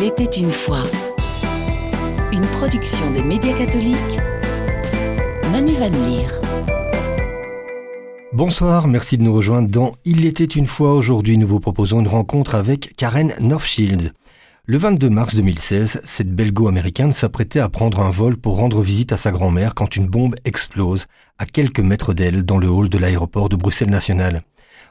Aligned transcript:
Il 0.00 0.06
était 0.06 0.24
une 0.24 0.50
fois. 0.50 0.82
Une 2.32 2.46
production 2.58 3.10
des 3.10 3.22
médias 3.22 3.52
catholiques. 3.52 4.18
Manu 5.52 5.74
Van 5.74 5.90
Leer. 5.90 6.40
Bonsoir, 8.32 8.88
merci 8.88 9.18
de 9.18 9.24
nous 9.24 9.34
rejoindre 9.34 9.68
dans 9.68 9.92
Il 10.06 10.24
était 10.24 10.44
une 10.44 10.64
fois. 10.64 10.94
Aujourd'hui, 10.94 11.36
nous 11.36 11.46
vous 11.46 11.60
proposons 11.60 12.00
une 12.00 12.08
rencontre 12.08 12.54
avec 12.54 12.96
Karen 12.96 13.34
Northshield. 13.40 14.12
Le 14.64 14.78
22 14.78 15.10
mars 15.10 15.34
2016, 15.34 16.00
cette 16.02 16.34
belgo-américaine 16.34 17.12
s'apprêtait 17.12 17.60
à 17.60 17.68
prendre 17.68 18.00
un 18.00 18.10
vol 18.10 18.38
pour 18.38 18.56
rendre 18.56 18.80
visite 18.80 19.12
à 19.12 19.18
sa 19.18 19.32
grand-mère 19.32 19.74
quand 19.74 19.96
une 19.96 20.06
bombe 20.06 20.34
explose 20.46 21.08
à 21.38 21.44
quelques 21.44 21.80
mètres 21.80 22.14
d'elle 22.14 22.44
dans 22.44 22.58
le 22.58 22.70
hall 22.70 22.88
de 22.88 22.96
l'aéroport 22.96 23.50
de 23.50 23.56
Bruxelles 23.56 23.90
National. 23.90 24.44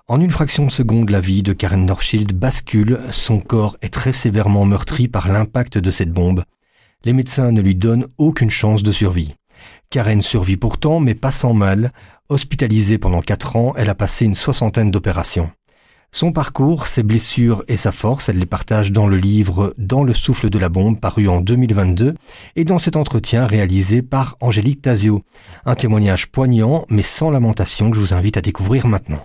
En 0.09 0.19
une 0.19 0.31
fraction 0.31 0.65
de 0.65 0.71
seconde, 0.71 1.11
la 1.11 1.19
vie 1.19 1.43
de 1.43 1.53
Karen 1.53 1.85
Northschild 1.85 2.33
bascule, 2.33 2.99
son 3.11 3.39
corps 3.39 3.77
est 3.83 3.93
très 3.93 4.11
sévèrement 4.11 4.65
meurtri 4.65 5.07
par 5.07 5.27
l'impact 5.27 5.77
de 5.77 5.91
cette 5.91 6.11
bombe. 6.11 6.45
Les 7.05 7.13
médecins 7.13 7.51
ne 7.51 7.61
lui 7.61 7.75
donnent 7.75 8.07
aucune 8.17 8.49
chance 8.49 8.81
de 8.81 8.91
survie. 8.91 9.35
Karen 9.91 10.23
survit 10.23 10.57
pourtant, 10.57 10.99
mais 10.99 11.13
pas 11.13 11.29
sans 11.29 11.53
mal. 11.53 11.93
Hospitalisée 12.27 12.97
pendant 12.97 13.21
quatre 13.21 13.55
ans, 13.55 13.75
elle 13.77 13.91
a 13.91 13.93
passé 13.93 14.25
une 14.25 14.33
soixantaine 14.33 14.89
d'opérations. 14.89 15.51
Son 16.11 16.31
parcours, 16.31 16.87
ses 16.87 17.03
blessures 17.03 17.63
et 17.67 17.77
sa 17.77 17.91
force, 17.91 18.29
elle 18.29 18.39
les 18.39 18.47
partage 18.47 18.91
dans 18.91 19.05
le 19.05 19.17
livre 19.17 19.75
Dans 19.77 20.03
le 20.03 20.13
souffle 20.13 20.49
de 20.49 20.57
la 20.57 20.69
bombe, 20.69 20.99
paru 20.99 21.27
en 21.27 21.39
2022, 21.39 22.15
et 22.55 22.63
dans 22.63 22.79
cet 22.79 22.95
entretien 22.95 23.45
réalisé 23.45 24.01
par 24.01 24.37
Angélique 24.41 24.81
Tazio. 24.81 25.21
Un 25.67 25.75
témoignage 25.75 26.31
poignant, 26.31 26.87
mais 26.89 27.03
sans 27.03 27.29
lamentation, 27.29 27.91
que 27.91 27.95
je 27.95 28.01
vous 28.01 28.15
invite 28.15 28.37
à 28.37 28.41
découvrir 28.41 28.87
maintenant. 28.87 29.23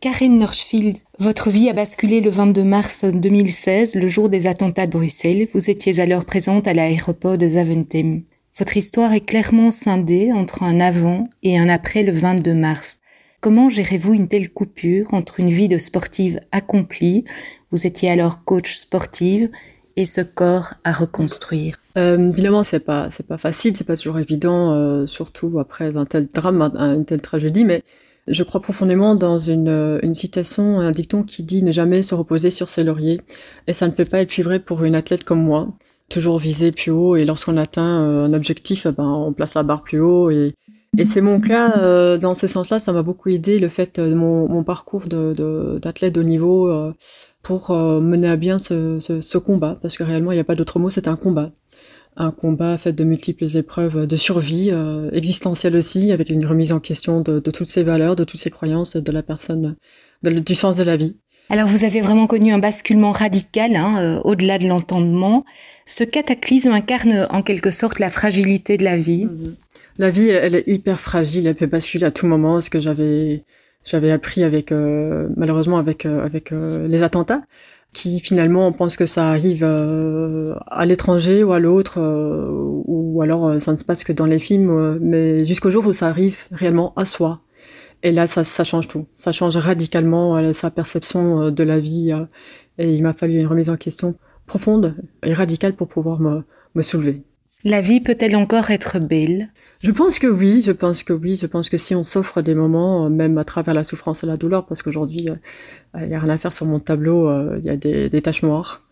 Karen 0.00 0.38
Norchfield, 0.38 0.96
votre 1.18 1.50
vie 1.50 1.68
a 1.68 1.74
basculé 1.74 2.22
le 2.22 2.30
22 2.30 2.64
mars 2.64 3.04
2016, 3.04 3.96
le 3.96 4.08
jour 4.08 4.30
des 4.30 4.46
attentats 4.46 4.86
de 4.86 4.92
Bruxelles. 4.92 5.46
Vous 5.52 5.68
étiez 5.68 6.00
alors 6.00 6.24
présente 6.24 6.66
à 6.66 6.72
l'aéroport 6.72 7.36
de 7.36 7.46
Zaventem. 7.46 8.22
Votre 8.58 8.78
histoire 8.78 9.12
est 9.12 9.20
clairement 9.20 9.70
scindée 9.70 10.32
entre 10.32 10.62
un 10.62 10.80
avant 10.80 11.28
et 11.42 11.58
un 11.58 11.68
après 11.68 12.02
le 12.02 12.12
22 12.12 12.54
mars. 12.54 12.96
Comment 13.42 13.68
gérez-vous 13.68 14.14
une 14.14 14.26
telle 14.26 14.50
coupure 14.50 15.12
entre 15.12 15.38
une 15.38 15.50
vie 15.50 15.68
de 15.68 15.76
sportive 15.76 16.40
accomplie, 16.50 17.26
vous 17.70 17.86
étiez 17.86 18.08
alors 18.08 18.42
coach 18.44 18.72
sportive, 18.72 19.50
et 19.96 20.06
ce 20.06 20.22
corps 20.22 20.72
à 20.82 20.92
reconstruire 20.92 21.76
euh, 21.98 22.30
Évidemment, 22.30 22.62
c'est 22.62 22.80
pas 22.80 23.10
c'est 23.10 23.26
pas 23.26 23.36
facile, 23.36 23.76
c'est 23.76 23.86
pas 23.86 23.98
toujours 23.98 24.18
évident, 24.18 24.72
euh, 24.72 25.06
surtout 25.06 25.58
après 25.58 25.94
un 25.98 26.06
tel 26.06 26.26
drame, 26.26 26.62
une 26.74 27.04
telle 27.04 27.20
tragédie, 27.20 27.66
mais 27.66 27.82
je 28.30 28.42
crois 28.42 28.60
profondément 28.60 29.14
dans 29.14 29.38
une, 29.38 29.98
une, 30.02 30.14
citation, 30.14 30.80
un 30.80 30.92
dicton 30.92 31.22
qui 31.22 31.42
dit 31.42 31.62
ne 31.62 31.72
jamais 31.72 32.02
se 32.02 32.14
reposer 32.14 32.50
sur 32.50 32.70
ses 32.70 32.84
lauriers. 32.84 33.20
Et 33.66 33.72
ça 33.72 33.86
ne 33.86 33.92
peut 33.92 34.04
pas 34.04 34.20
être 34.20 34.28
plus 34.28 34.42
vrai 34.42 34.58
pour 34.60 34.84
une 34.84 34.94
athlète 34.94 35.24
comme 35.24 35.42
moi. 35.42 35.68
Toujours 36.08 36.38
viser 36.38 36.72
plus 36.72 36.90
haut 36.90 37.16
et 37.16 37.24
lorsqu'on 37.24 37.56
atteint 37.56 38.02
euh, 38.02 38.26
un 38.26 38.32
objectif, 38.32 38.86
eh 38.86 38.92
ben, 38.92 39.04
on 39.04 39.32
place 39.32 39.54
la 39.54 39.62
barre 39.62 39.82
plus 39.82 40.00
haut. 40.00 40.30
Et, 40.30 40.54
c'est 41.04 41.20
mon 41.20 41.38
cas 41.38 41.78
euh, 41.78 42.18
dans 42.18 42.34
ce 42.34 42.48
sens-là. 42.48 42.78
Ça 42.78 42.92
m'a 42.92 43.02
beaucoup 43.02 43.28
aidé 43.28 43.58
le 43.58 43.68
fait 43.68 44.00
de 44.00 44.12
mon, 44.12 44.48
mon 44.48 44.64
parcours 44.64 45.06
d'athlète 45.06 46.12
de, 46.12 46.20
de, 46.20 46.20
haut 46.20 46.28
niveau 46.28 46.68
euh, 46.68 46.92
pour 47.42 47.70
mener 47.70 48.28
à 48.28 48.36
bien 48.36 48.58
ce, 48.58 48.98
ce, 49.00 49.20
ce 49.20 49.38
combat. 49.38 49.78
Parce 49.82 49.96
que 49.96 50.02
réellement, 50.02 50.32
il 50.32 50.34
n'y 50.34 50.40
a 50.40 50.44
pas 50.44 50.56
d'autre 50.56 50.78
mot, 50.78 50.90
c'est 50.90 51.08
un 51.08 51.16
combat 51.16 51.52
un 52.16 52.30
combat 52.30 52.76
fait 52.78 52.92
de 52.92 53.04
multiples 53.04 53.56
épreuves 53.56 54.06
de 54.06 54.16
survie, 54.16 54.70
euh, 54.70 55.10
existentielle 55.12 55.76
aussi, 55.76 56.12
avec 56.12 56.30
une 56.30 56.44
remise 56.44 56.72
en 56.72 56.80
question 56.80 57.20
de, 57.20 57.38
toutes 57.40 57.70
ces 57.70 57.82
valeurs, 57.82 58.16
de 58.16 58.24
toutes 58.24 58.40
ces 58.40 58.50
croyances 58.50 58.96
de 58.96 59.12
la 59.12 59.22
personne, 59.22 59.76
du 60.22 60.54
sens 60.54 60.76
de 60.76 60.82
la 60.82 60.96
vie. 60.96 61.16
Alors 61.48 61.66
vous 61.66 61.84
avez 61.84 62.00
vraiment 62.00 62.26
connu 62.26 62.52
un 62.52 62.58
basculement 62.58 63.10
radical, 63.10 63.74
hein, 63.74 63.96
euh, 64.00 64.20
au-delà 64.24 64.58
de 64.58 64.68
l'entendement. 64.68 65.44
Ce 65.86 66.04
cataclysme 66.04 66.72
incarne 66.72 67.26
en 67.30 67.42
quelque 67.42 67.70
sorte 67.70 67.98
la 67.98 68.10
fragilité 68.10 68.76
de 68.76 68.84
la 68.84 68.96
vie. 68.96 69.24
Mhm. 69.24 69.54
La 69.98 70.10
vie, 70.10 70.28
elle 70.28 70.54
est 70.54 70.68
hyper 70.68 71.00
fragile, 71.00 71.46
elle 71.46 71.56
peut 71.56 71.66
basculer 71.66 72.04
à 72.04 72.10
tout 72.10 72.26
moment, 72.26 72.60
ce 72.60 72.70
que 72.70 72.80
j'avais 72.80 73.42
j'avais 73.82 74.10
appris 74.10 74.44
avec 74.44 74.72
euh, 74.72 75.28
malheureusement 75.36 75.78
avec 75.78 76.04
avec 76.06 76.50
les 76.50 77.02
attentats 77.02 77.42
qui 77.92 78.20
finalement 78.20 78.70
pense 78.72 78.96
que 78.96 79.06
ça 79.06 79.28
arrive 79.28 79.64
euh, 79.64 80.54
à 80.66 80.86
l'étranger 80.86 81.42
ou 81.42 81.52
à 81.52 81.58
l'autre, 81.58 81.98
euh, 81.98 82.48
ou 82.84 83.20
alors 83.22 83.48
euh, 83.48 83.58
ça 83.58 83.72
ne 83.72 83.76
se 83.76 83.84
passe 83.84 84.04
que 84.04 84.12
dans 84.12 84.26
les 84.26 84.38
films, 84.38 84.98
mais 85.00 85.44
jusqu'au 85.44 85.70
jour 85.70 85.86
où 85.86 85.92
ça 85.92 86.08
arrive 86.08 86.38
réellement 86.52 86.92
à 86.96 87.04
soi. 87.04 87.40
Et 88.02 88.12
là, 88.12 88.26
ça, 88.26 88.44
ça 88.44 88.64
change 88.64 88.88
tout. 88.88 89.06
Ça 89.14 89.30
change 89.30 89.56
radicalement 89.56 90.54
sa 90.54 90.70
perception 90.70 91.50
de 91.50 91.62
la 91.62 91.78
vie. 91.80 92.12
et 92.78 92.94
il 92.94 93.02
m'a 93.02 93.12
fallu 93.12 93.38
une 93.38 93.46
remise 93.46 93.68
en 93.68 93.76
question 93.76 94.14
profonde 94.46 94.96
et 95.22 95.34
radicale 95.34 95.74
pour 95.74 95.88
pouvoir 95.88 96.18
me, 96.18 96.42
me 96.74 96.80
soulever. 96.82 97.22
La 97.62 97.82
vie 97.82 98.00
peut-elle 98.00 98.36
encore 98.36 98.70
être 98.70 98.98
belle? 98.98 99.48
Je 99.80 99.90
pense 99.92 100.18
que 100.18 100.26
oui, 100.26 100.60
je 100.60 100.72
pense 100.72 101.02
que 101.04 101.14
oui, 101.14 101.36
je 101.36 101.46
pense 101.46 101.70
que 101.70 101.78
si 101.78 101.94
on 101.94 102.04
s'offre 102.04 102.42
des 102.42 102.54
moments, 102.54 103.06
euh, 103.06 103.08
même 103.08 103.38
à 103.38 103.44
travers 103.44 103.72
la 103.72 103.82
souffrance 103.82 104.22
et 104.22 104.26
la 104.26 104.36
douleur, 104.36 104.66
parce 104.66 104.82
qu'aujourd'hui, 104.82 105.30
euh, 105.30 105.36
il 106.02 106.08
n'y 106.08 106.14
a 106.14 106.20
rien 106.20 106.34
à 106.34 106.36
faire 106.36 106.52
sur 106.52 106.66
mon 106.66 106.80
tableau, 106.80 107.28
euh, 107.30 107.56
il 107.58 107.64
y 107.64 107.70
a 107.70 107.76
des, 107.76 108.22
taches 108.22 108.42
noires. 108.42 108.82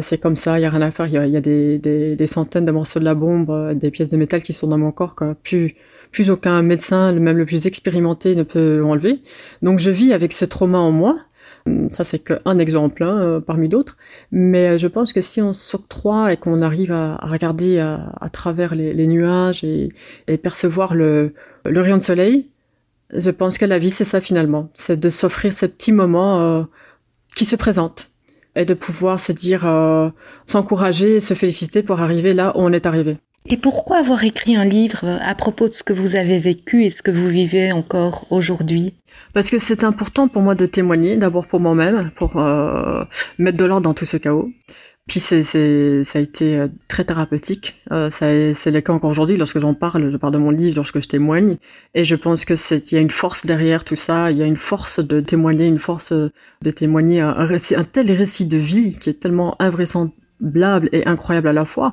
C'est 0.00 0.18
comme 0.18 0.36
ça, 0.36 0.56
il 0.58 0.62
n'y 0.62 0.66
a 0.66 0.70
rien 0.70 0.80
à 0.82 0.90
faire, 0.90 1.06
il 1.06 1.12
y 1.12 1.36
a, 1.36 1.40
des, 1.40 1.78
des, 1.78 2.26
centaines 2.26 2.64
de 2.64 2.72
morceaux 2.72 2.98
de 2.98 3.04
la 3.04 3.14
bombe, 3.14 3.74
des 3.74 3.90
pièces 3.90 4.08
de 4.08 4.16
métal 4.16 4.42
qui 4.42 4.54
sont 4.54 4.66
dans 4.66 4.78
mon 4.78 4.90
corps 4.90 5.14
que 5.14 5.34
plus 5.34 6.30
aucun 6.30 6.62
médecin, 6.62 7.12
même 7.12 7.36
le 7.36 7.44
plus 7.44 7.66
expérimenté, 7.66 8.34
ne 8.34 8.42
peut 8.42 8.82
enlever. 8.82 9.20
Donc 9.60 9.80
je 9.80 9.90
vis 9.90 10.14
avec 10.14 10.32
ce 10.32 10.46
trauma 10.46 10.78
en 10.78 10.92
moi, 10.92 11.18
ça, 11.90 12.04
c'est 12.04 12.18
qu'un 12.18 12.58
exemple 12.58 13.02
hein, 13.02 13.18
euh, 13.20 13.40
parmi 13.40 13.68
d'autres. 13.68 13.96
Mais 14.30 14.70
euh, 14.70 14.78
je 14.78 14.88
pense 14.88 15.12
que 15.12 15.20
si 15.20 15.40
on 15.40 15.52
s'octroie 15.52 16.32
et 16.32 16.36
qu'on 16.36 16.62
arrive 16.62 16.92
à, 16.92 17.16
regarder 17.22 17.78
à, 17.78 18.28
travers 18.32 18.74
les, 18.74 19.06
nuages 19.06 19.64
et, 19.64 19.90
percevoir 20.38 20.94
le, 20.94 21.34
rayon 21.64 21.98
de 21.98 22.02
soleil, 22.02 22.48
je 23.14 23.30
pense 23.30 23.58
que 23.58 23.64
la 23.64 23.78
vie, 23.78 23.90
c'est 23.90 24.04
ça 24.04 24.20
finalement. 24.20 24.70
C'est 24.74 24.98
de 24.98 25.08
s'offrir 25.08 25.52
ces 25.52 25.68
petits 25.68 25.92
moments 25.92 26.40
euh, 26.40 26.62
qui 27.36 27.44
se 27.44 27.56
présentent 27.56 28.10
et 28.56 28.64
de 28.64 28.74
pouvoir 28.74 29.18
se 29.18 29.32
dire, 29.32 29.66
s'encourager 30.46 31.16
et 31.16 31.20
se 31.20 31.32
féliciter 31.32 31.82
pour 31.82 32.02
arriver 32.02 32.34
là 32.34 32.52
où 32.54 32.60
on 32.60 32.72
est 32.72 32.84
arrivé. 32.84 33.16
Et 33.46 33.56
pourquoi 33.56 33.98
avoir 33.98 34.22
écrit 34.24 34.56
un 34.56 34.64
livre 34.64 35.04
à 35.20 35.34
propos 35.34 35.68
de 35.68 35.74
ce 35.74 35.82
que 35.82 35.92
vous 35.92 36.14
avez 36.16 36.38
vécu 36.38 36.84
et 36.84 36.90
ce 36.90 37.02
que 37.02 37.10
vous 37.10 37.28
vivez 37.28 37.72
encore 37.72 38.26
aujourd'hui? 38.30 38.94
Parce 39.34 39.50
que 39.50 39.58
c'est 39.58 39.84
important 39.84 40.28
pour 40.28 40.42
moi 40.42 40.54
de 40.54 40.66
témoigner, 40.66 41.16
d'abord 41.16 41.46
pour 41.46 41.60
moi-même, 41.60 42.10
pour 42.14 42.36
euh, 42.36 43.04
mettre 43.38 43.56
de 43.58 43.64
l'ordre 43.64 43.82
dans 43.82 43.94
tout 43.94 44.04
ce 44.04 44.16
chaos. 44.16 44.50
Puis 45.08 45.18
c'est, 45.18 45.42
ça 45.42 46.18
a 46.18 46.22
été 46.22 46.56
euh, 46.56 46.68
très 46.86 47.04
thérapeutique. 47.04 47.82
Euh, 47.90 48.10
c'est 48.10 48.70
le 48.70 48.80
cas 48.80 48.92
encore 48.92 49.10
aujourd'hui 49.10 49.36
lorsque 49.36 49.58
j'en 49.58 49.74
parle, 49.74 50.10
je 50.10 50.16
parle 50.16 50.32
de 50.32 50.38
mon 50.38 50.50
livre, 50.50 50.76
lorsque 50.76 51.00
je 51.00 51.08
témoigne. 51.08 51.56
Et 51.94 52.04
je 52.04 52.14
pense 52.14 52.44
que 52.44 52.54
c'est, 52.54 52.92
il 52.92 52.94
y 52.94 52.98
a 52.98 53.00
une 53.00 53.10
force 53.10 53.44
derrière 53.44 53.84
tout 53.84 53.96
ça. 53.96 54.30
Il 54.30 54.38
y 54.38 54.42
a 54.42 54.46
une 54.46 54.56
force 54.56 55.00
de 55.00 55.20
témoigner, 55.20 55.66
une 55.66 55.80
force 55.80 56.12
de 56.12 56.70
témoigner 56.70 57.20
un, 57.20 57.36
un 57.36 57.84
tel 57.84 58.12
récit 58.12 58.46
de 58.46 58.58
vie 58.58 58.96
qui 58.96 59.10
est 59.10 59.20
tellement 59.20 59.56
invraisemblable 59.60 60.88
et 60.92 61.06
incroyable 61.06 61.48
à 61.48 61.52
la 61.52 61.64
fois 61.64 61.90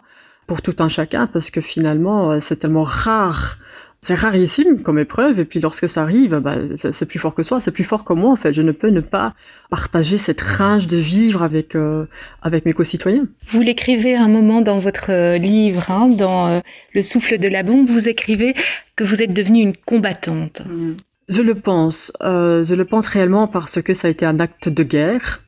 pour 0.50 0.64
tout 0.64 0.78
un 0.80 0.90
chacun 0.90 1.28
parce 1.28 1.52
que 1.52 1.62
finalement 1.62 2.32
euh, 2.32 2.40
c'est 2.42 2.56
tellement 2.56 2.82
rare 2.82 3.60
c'est 4.02 4.16
rarissime 4.16 4.82
comme 4.82 4.98
épreuve 4.98 5.40
et 5.40 5.46
puis 5.46 5.60
lorsque 5.60 5.88
ça 5.88 6.02
arrive 6.02 6.38
bah, 6.40 6.56
c'est 6.76 7.06
plus 7.06 7.20
fort 7.20 7.36
que 7.36 7.44
soi 7.44 7.62
c'est 7.62 7.70
plus 7.70 7.84
fort 7.84 8.04
que 8.04 8.14
moi 8.14 8.32
en 8.32 8.36
fait. 8.36 8.52
Je 8.52 8.64
ne 8.64 8.72
peux 8.72 8.90
ne 8.90 9.02
pas 9.02 9.36
partager 9.70 10.18
cette 10.18 10.42
rage 10.42 10.88
de 10.88 10.98
vivre 10.98 11.44
avec 11.44 11.76
euh, 11.76 12.06
avec 12.42 12.66
mes 12.66 12.74
concitoyens 12.74 13.28
vous 13.52 13.62
l'écrivez 13.62 14.16
un 14.16 14.28
moment 14.28 14.62
dans 14.62 14.80
votre 14.80 15.12
euh, 15.12 15.38
livre 15.38 15.86
hein, 15.92 16.08
dans 16.08 16.60
le 16.96 17.02
souffle 17.04 17.38
de 17.38 17.48
la 17.48 17.62
bombe 17.62 17.88
vous 17.88 18.10
écrivez 18.10 18.56
que 18.96 19.04
vous 19.04 19.22
êtes 19.22 19.36
devenue 19.36 19.62
une 19.62 19.76
combattante. 19.78 20.64
Mmh. 20.66 20.94
je 21.30 21.42
le 21.44 21.54
pense 21.54 22.12
je 22.22 22.74
le 22.74 22.86
pense 22.86 23.06
réellement 23.06 23.46
parce 23.46 23.84
que 23.84 23.94
ça 23.94 24.08
a 24.08 24.12
été 24.12 24.26
un 24.26 24.40
acte 24.40 24.68
de 24.68 24.82
guerre. 24.82 25.44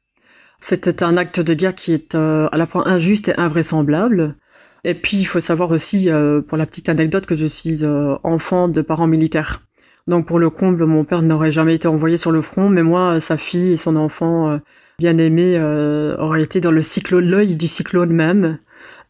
C'était 0.59 1.01
un 1.01 1.18
acte 1.18 1.39
de 1.39 1.56
guerre 1.56 1.74
qui 1.74 1.92
est 1.92 2.13
à 2.13 2.56
la 2.56 2.68
fois 2.68 2.88
injuste 2.88 3.30
et 3.30 3.36
invraisemblable 3.39 4.36
et 4.83 4.95
puis, 4.95 5.18
il 5.18 5.25
faut 5.25 5.39
savoir 5.39 5.72
aussi, 5.72 6.10
euh, 6.10 6.42
pour 6.42 6.57
la 6.57 6.66
petite 6.66 6.89
anecdote, 6.89 7.25
que 7.25 7.36
je 7.36 7.45
suis 7.45 7.86
euh, 7.86 8.16
enfant 8.24 8.68
de 8.68 8.81
parents 8.81 9.07
militaires. 9.07 9.62
Donc, 10.07 10.25
pour 10.25 10.39
le 10.39 10.50
comble, 10.50 10.86
mon 10.86 11.04
père 11.04 11.22
n'aurait 11.22 11.51
jamais 11.51 11.75
été 11.75 11.88
envoyé 11.88 12.18
sur 12.18 12.31
le 12.31 12.42
front, 12.42 12.69
mais 12.69 12.81
moi, 12.81 13.22
sa 13.22 13.38
fille 13.38 13.74
et 13.74 13.78
son 13.78 13.95
enfant 13.95 14.50
euh, 14.50 14.57
bien 14.98 15.18
aimé 15.18 15.60
auraient 16.19 16.44
été 16.44 16.60
dans 16.60 16.72
le 16.72 16.81
cyclone, 16.81 17.25
l'œil 17.25 17.56
du 17.56 17.68
cyclone 17.68 18.12
même, 18.12 18.57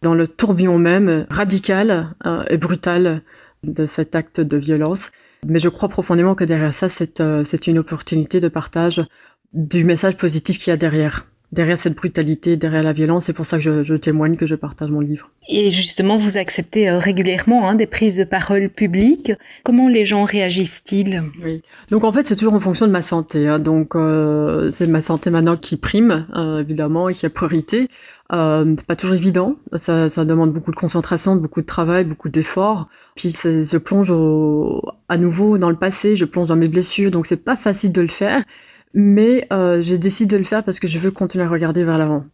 dans 0.01 0.13
le 0.15 0.27
tourbillon 0.27 0.77
même, 0.77 1.25
radical 1.29 2.13
et 2.50 2.57
brutal 2.57 3.24
de 3.63 3.85
cet 3.85 4.15
acte 4.15 4.39
de 4.39 4.57
violence. 4.57 5.12
Mais 5.45 5.59
je 5.59 5.67
crois 5.67 5.89
profondément 5.89 6.33
que 6.33 6.45
derrière 6.45 6.74
ça, 6.74 6.88
c'est 6.88 7.21
c'est 7.44 7.67
une 7.67 7.79
opportunité 7.79 8.39
de 8.39 8.47
partage 8.47 9.03
du 9.51 9.83
message 9.83 10.15
positif 10.15 10.59
qu'il 10.59 10.71
y 10.71 10.74
a 10.74 10.77
derrière 10.77 11.25
derrière 11.51 11.77
cette 11.77 11.95
brutalité, 11.95 12.57
derrière 12.57 12.83
la 12.83 12.94
violence. 12.94 13.25
C'est 13.25 13.33
pour 13.33 13.45
ça 13.45 13.57
que 13.57 13.63
je, 13.63 13.83
je, 13.83 13.95
témoigne, 13.95 14.36
que 14.36 14.45
je 14.45 14.56
partage 14.56 14.89
mon 14.89 15.01
livre. 15.01 15.31
Et 15.50 15.69
justement, 15.69 16.18
vous 16.18 16.38
acceptez 16.38 16.89
euh, 16.89 16.98
régulièrement 16.98 17.68
hein, 17.68 17.75
des 17.75 17.88
prises 17.88 18.18
de 18.18 18.24
parole 18.24 18.69
publiques. 18.69 19.33
Comment 19.63 19.89
les 19.89 20.06
gens 20.06 20.24
réagissent-ils? 20.24 21.24
Oui. 21.44 21.62
Donc 21.89 22.03
en 22.03 22.12
fait, 22.12 22.25
c'est 22.27 22.36
toujours 22.36 22.53
en 22.53 22.59
fonction 22.59 22.88
de 22.88 22.92
ma 22.92 23.01
santé. 23.01 23.48
Hein. 23.48 23.59
Donc 23.59 23.95
euh, 23.95 24.71
c'est 24.71 24.88
ma 24.88 25.01
santé 25.01 25.30
maintenant 25.30 25.57
qui 25.57 25.77
prime, 25.77 26.25
euh, 26.36 26.59
évidemment, 26.59 27.09
et 27.09 27.13
qui 27.13 27.25
a 27.25 27.30
priorité. 27.30 27.88
Euh, 28.31 28.75
c'est 28.77 28.86
pas 28.86 28.95
toujours 28.95 29.15
évident. 29.15 29.57
Ça, 29.77 30.09
ça, 30.09 30.24
demande 30.24 30.53
beaucoup 30.53 30.71
de 30.71 30.75
concentration, 30.77 31.36
beaucoup 31.36 31.62
de 31.62 31.65
travail, 31.65 32.06
beaucoup 32.06 32.30
d'efforts. 32.30 32.88
Puis 33.15 33.36
je 33.44 33.77
plonge 33.77 34.13
à 35.09 35.18
nouveau 35.18 35.57
dans 35.57 35.69
le 35.69 35.75
passé, 35.75 36.15
je 36.15 36.24
plonge 36.24 36.48
dans 36.48 36.56
mes 36.56 36.69
blessures, 36.69 37.12
donc 37.12 37.25
c'est 37.25 37.44
pas 37.44 37.57
facile 37.57 37.92
de 37.92 38.01
le 38.01 38.07
faire. 38.07 38.42
Mais 38.93 39.47
euh, 39.53 39.81
j'ai 39.81 39.97
décidé 39.97 40.35
de 40.35 40.39
le 40.39 40.45
faire 40.45 40.63
parce 40.63 40.79
que 40.79 40.88
je 40.88 40.99
veux 40.99 41.11
continuer 41.11 41.45
à 41.45 41.49
regarder 41.49 41.83
vers 41.83 41.97
l'avant. 41.97 42.25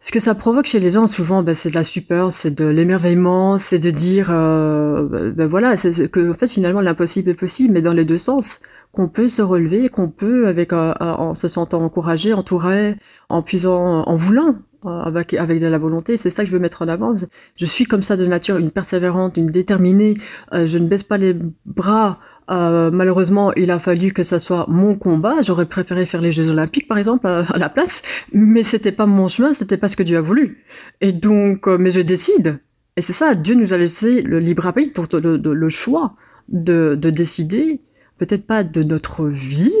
Ce 0.00 0.10
que 0.10 0.18
ça 0.18 0.34
provoque 0.34 0.66
chez 0.66 0.80
les 0.80 0.90
gens, 0.90 1.06
souvent, 1.06 1.44
ben, 1.44 1.54
c'est 1.54 1.70
de 1.70 1.76
la 1.76 1.84
stupeur, 1.84 2.32
c'est 2.32 2.50
de 2.50 2.64
l'émerveillement, 2.66 3.56
c'est 3.58 3.78
de 3.78 3.90
dire, 3.90 4.30
euh, 4.32 5.06
ben, 5.06 5.30
ben 5.30 5.46
voilà, 5.46 5.76
c'est 5.76 6.10
que 6.10 6.30
en 6.30 6.34
fait 6.34 6.48
finalement 6.48 6.80
l'impossible 6.80 7.30
est 7.30 7.34
possible, 7.34 7.72
mais 7.72 7.82
dans 7.82 7.92
les 7.92 8.04
deux 8.04 8.18
sens, 8.18 8.60
qu'on 8.90 9.08
peut 9.08 9.28
se 9.28 9.42
relever, 9.42 9.88
qu'on 9.88 10.10
peut, 10.10 10.48
avec 10.48 10.72
euh, 10.72 10.92
en 11.00 11.34
se 11.34 11.46
sentant 11.46 11.82
encouragé, 11.82 12.32
entouré, 12.32 12.96
en 13.28 13.42
puisant, 13.42 14.02
en 14.02 14.16
voulant, 14.16 14.56
euh, 14.84 14.88
avec, 14.88 15.32
avec 15.34 15.60
de 15.60 15.66
la 15.68 15.78
volonté. 15.78 16.16
C'est 16.16 16.32
ça 16.32 16.42
que 16.42 16.48
je 16.48 16.52
veux 16.52 16.60
mettre 16.60 16.82
en 16.82 16.88
avant. 16.88 17.14
Je 17.54 17.64
suis 17.66 17.84
comme 17.84 18.02
ça 18.02 18.16
de 18.16 18.26
nature, 18.26 18.56
une 18.56 18.72
persévérante, 18.72 19.36
une 19.36 19.46
déterminée. 19.46 20.14
Euh, 20.52 20.66
je 20.66 20.76
ne 20.78 20.88
baisse 20.88 21.04
pas 21.04 21.18
les 21.18 21.36
bras. 21.64 22.18
Euh, 22.50 22.90
malheureusement, 22.90 23.52
il 23.54 23.70
a 23.70 23.78
fallu 23.78 24.12
que 24.12 24.22
ça 24.22 24.38
soit 24.38 24.66
mon 24.68 24.96
combat. 24.96 25.36
J'aurais 25.42 25.66
préféré 25.66 26.06
faire 26.06 26.20
les 26.20 26.32
Jeux 26.32 26.48
Olympiques, 26.50 26.88
par 26.88 26.98
exemple, 26.98 27.26
à, 27.26 27.44
la 27.56 27.68
place, 27.68 28.02
mais 28.32 28.62
c'était 28.62 28.92
pas 28.92 29.06
mon 29.06 29.28
chemin, 29.28 29.52
c'était 29.52 29.76
pas 29.76 29.88
ce 29.88 29.96
que 29.96 30.02
Dieu 30.02 30.18
a 30.18 30.20
voulu. 30.20 30.64
Et 31.00 31.12
donc, 31.12 31.66
mais 31.66 31.90
je 31.90 32.00
décide. 32.00 32.60
Et 32.96 33.02
c'est 33.02 33.12
ça, 33.12 33.34
Dieu 33.34 33.54
nous 33.54 33.72
a 33.72 33.78
laissé 33.78 34.22
le 34.22 34.38
libre 34.38 34.66
arbitre, 34.66 35.06
le, 35.18 35.36
le 35.36 35.68
choix 35.70 36.14
de, 36.48 36.94
de 36.94 37.10
décider, 37.10 37.80
peut-être 38.18 38.46
pas 38.46 38.64
de 38.64 38.82
notre 38.82 39.26
vie, 39.26 39.72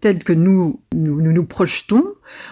telle 0.00 0.22
que 0.22 0.32
nous, 0.32 0.80
nous 0.94 1.20
nous, 1.20 1.32
nous 1.32 1.44
projetons, 1.44 2.04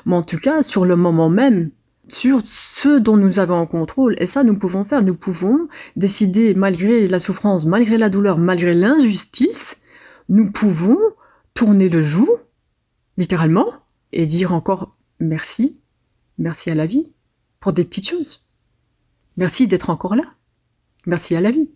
mais 0.07 0.15
en 0.15 0.23
tout 0.23 0.39
cas, 0.39 0.63
sur 0.63 0.85
le 0.85 0.97
moment 0.97 1.29
même, 1.29 1.71
sur 2.09 2.43
ce 2.45 2.99
dont 2.99 3.17
nous 3.17 3.39
avons 3.39 3.57
en 3.57 3.67
contrôle. 3.67 4.17
Et 4.19 4.27
ça, 4.27 4.45
nous 4.45 4.59
pouvons 4.59 4.85
faire. 4.85 5.03
Nous 5.03 5.15
pouvons 5.15 5.69
décider, 5.97 6.55
malgré 6.55 7.09
la 7.09 7.21
souffrance, 7.21 7.67
malgré 7.67 7.99
la 7.99 8.11
douleur, 8.11 8.39
malgré 8.39 8.75
l'injustice, 8.75 9.79
nous 10.29 10.51
pouvons 10.51 10.99
tourner 11.55 11.89
le 11.89 12.01
joug, 12.03 12.29
littéralement, 13.17 13.67
et 14.13 14.27
dire 14.27 14.53
encore 14.53 14.97
merci, 15.21 15.81
merci 16.39 16.71
à 16.71 16.75
la 16.75 16.87
vie, 16.87 17.13
pour 17.61 17.73
des 17.73 17.85
petites 17.85 18.09
choses. 18.09 18.45
Merci 19.37 19.67
d'être 19.67 19.91
encore 19.91 20.17
là. 20.17 20.25
Merci 21.07 21.37
à 21.37 21.41
la 21.41 21.51
vie. 21.51 21.71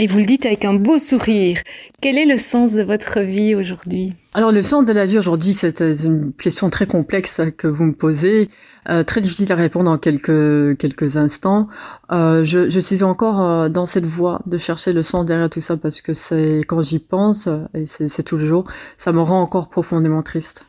Et 0.00 0.06
vous 0.06 0.18
le 0.18 0.26
dites 0.26 0.46
avec 0.46 0.64
un 0.64 0.74
beau 0.74 0.96
sourire. 0.96 1.58
Quel 2.00 2.18
est 2.18 2.24
le 2.24 2.38
sens 2.38 2.72
de 2.72 2.82
votre 2.82 3.18
vie 3.18 3.56
aujourd'hui? 3.56 4.12
Alors 4.32 4.52
le 4.52 4.62
sens 4.62 4.84
de 4.84 4.92
la 4.92 5.06
vie 5.06 5.18
aujourd'hui, 5.18 5.54
c'est 5.54 5.80
une 5.80 6.32
question 6.32 6.70
très 6.70 6.86
complexe 6.86 7.40
que 7.56 7.66
vous 7.66 7.82
me 7.82 7.92
posez, 7.92 8.48
euh, 8.88 9.02
très 9.02 9.20
difficile 9.20 9.50
à 9.50 9.56
répondre 9.56 9.90
en 9.90 9.98
quelques 9.98 10.78
quelques 10.78 11.16
instants. 11.16 11.66
Euh, 12.12 12.44
je, 12.44 12.70
je, 12.70 12.78
suis 12.78 13.02
encore 13.02 13.42
euh, 13.42 13.68
dans 13.68 13.84
cette 13.84 14.06
voie 14.06 14.40
de 14.46 14.56
chercher 14.56 14.92
le 14.92 15.02
sens 15.02 15.26
derrière 15.26 15.50
tout 15.50 15.60
ça 15.60 15.76
parce 15.76 16.00
que 16.00 16.14
c'est 16.14 16.60
quand 16.68 16.80
j'y 16.80 17.00
pense 17.00 17.48
et 17.74 17.86
c'est 17.86 18.22
tous 18.22 18.36
les 18.36 18.46
jours, 18.46 18.70
ça 18.98 19.10
me 19.10 19.20
rend 19.20 19.42
encore 19.42 19.68
profondément 19.68 20.22
triste 20.22 20.64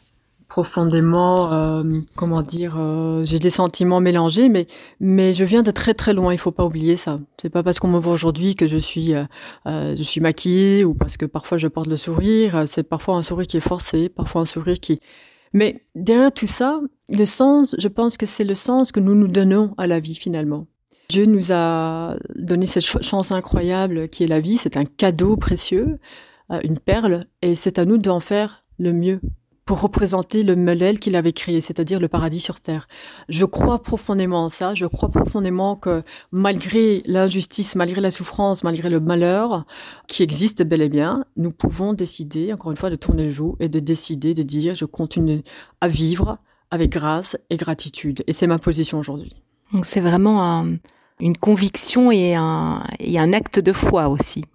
profondément, 0.50 1.54
euh, 1.54 1.84
comment 2.18 2.42
dire, 2.42 2.76
euh, 2.78 3.24
j'ai 3.24 3.38
des 3.38 3.52
sentiments 3.52 4.02
mélangés, 4.02 4.50
mais 4.50 4.66
mais 5.00 5.32
je 5.32 5.46
viens 5.46 5.62
de 5.62 5.72
très 5.72 5.94
très 5.94 6.14
loin. 6.14 6.34
Il 6.34 6.40
faut 6.40 6.52
pas 6.52 6.66
oublier 6.66 6.98
ça. 6.98 7.20
C'est 7.40 7.52
pas 7.52 7.64
parce 7.64 7.80
qu'on 7.80 7.88
me 7.88 8.00
voit 8.00 8.14
aujourd'hui 8.14 8.56
que 8.56 8.68
je 8.68 8.78
suis 8.78 9.14
euh, 9.14 9.26
je 9.66 10.04
suis 10.04 10.20
maquillée 10.20 10.84
ou 10.84 10.96
parce 10.96 11.16
que 11.18 11.26
parfois 11.26 11.60
je 11.60 11.68
porte 11.68 11.88
le 11.88 11.96
sourire. 11.96 12.64
C'est 12.68 12.84
parfois 12.84 13.16
un 13.16 13.22
sourire 13.22 13.48
qui 13.48 13.58
est 13.58 13.62
forcé, 13.62 14.10
parfois 14.10 14.42
un 14.42 14.46
sourire 14.46 14.80
qui. 14.80 15.00
Mais 15.54 15.86
derrière 15.96 16.32
tout 16.32 16.48
ça, 16.48 16.82
le 17.10 17.26
sens, 17.26 17.76
je 17.78 17.88
pense 17.88 18.18
que 18.18 18.26
c'est 18.26 18.44
le 18.44 18.56
sens 18.56 18.92
que 18.92 19.00
nous 19.00 19.16
nous 19.16 19.28
donnons 19.28 19.76
à 19.78 19.86
la 19.88 20.00
vie 20.00 20.16
finalement. 20.16 20.66
Dieu 21.10 21.26
nous 21.26 21.52
a 21.52 22.18
donné 22.36 22.66
cette 22.66 22.86
chance 23.04 23.32
incroyable 23.32 24.10
qui 24.10 24.24
est 24.24 24.28
la 24.28 24.40
vie. 24.40 24.58
C'est 24.58 24.78
un 24.78 24.86
cadeau 24.86 25.38
précieux, 25.38 26.00
une 26.64 26.78
perle, 26.78 27.26
et 27.42 27.56
c'est 27.56 27.80
à 27.80 27.86
nous 27.86 27.98
d'en 27.98 28.20
faire 28.20 28.64
le 28.78 28.94
mieux 28.94 29.22
pour 29.70 29.82
représenter 29.82 30.42
le 30.42 30.56
Melel 30.56 30.98
qu'il 30.98 31.16
avait 31.16 31.32
créé, 31.32 31.62
c'est-à-dire 31.62 32.00
le 32.00 32.08
paradis 32.08 32.40
sur 32.40 32.60
terre. 32.60 32.88
Je 33.28 33.46
crois 33.46 33.84
profondément 33.84 34.46
en 34.46 34.50
ça. 34.50 34.74
Je 34.74 34.88
crois 34.88 35.10
profondément 35.10 35.76
que 35.76 36.02
malgré 36.32 37.04
l'injustice, 37.06 37.76
malgré 37.76 38.02
la 38.02 38.10
souffrance, 38.10 38.64
malgré 38.64 38.90
le 38.90 39.00
malheur 39.00 39.68
qui 40.08 40.24
existe 40.24 40.64
bel 40.64 40.82
et 40.82 40.90
bien, 40.90 41.24
nous 41.38 41.52
pouvons 41.52 41.94
décider, 41.94 42.52
encore 42.52 42.72
une 42.72 42.78
fois, 42.78 42.90
de 42.90 42.96
tourner 42.96 43.26
le 43.26 43.30
jour 43.30 43.58
et 43.60 43.70
de 43.70 43.80
décider 43.80 44.34
de 44.34 44.42
dire 44.42 44.74
je 44.74 44.86
continue 44.86 45.44
à 45.82 45.88
vivre 45.88 46.40
avec 46.72 46.90
grâce 46.90 47.38
et 47.52 47.58
gratitude. 47.58 48.24
Et 48.26 48.34
c'est 48.34 48.48
ma 48.48 48.58
position 48.58 48.98
aujourd'hui. 48.98 49.34
C'est 49.84 50.02
vraiment 50.02 50.66
une 51.20 51.38
conviction 51.38 52.12
et 52.12 52.34
un 52.34 53.34
acte 53.34 53.60
de 53.60 53.72
foi 53.72 54.10
aussi. 54.10 54.46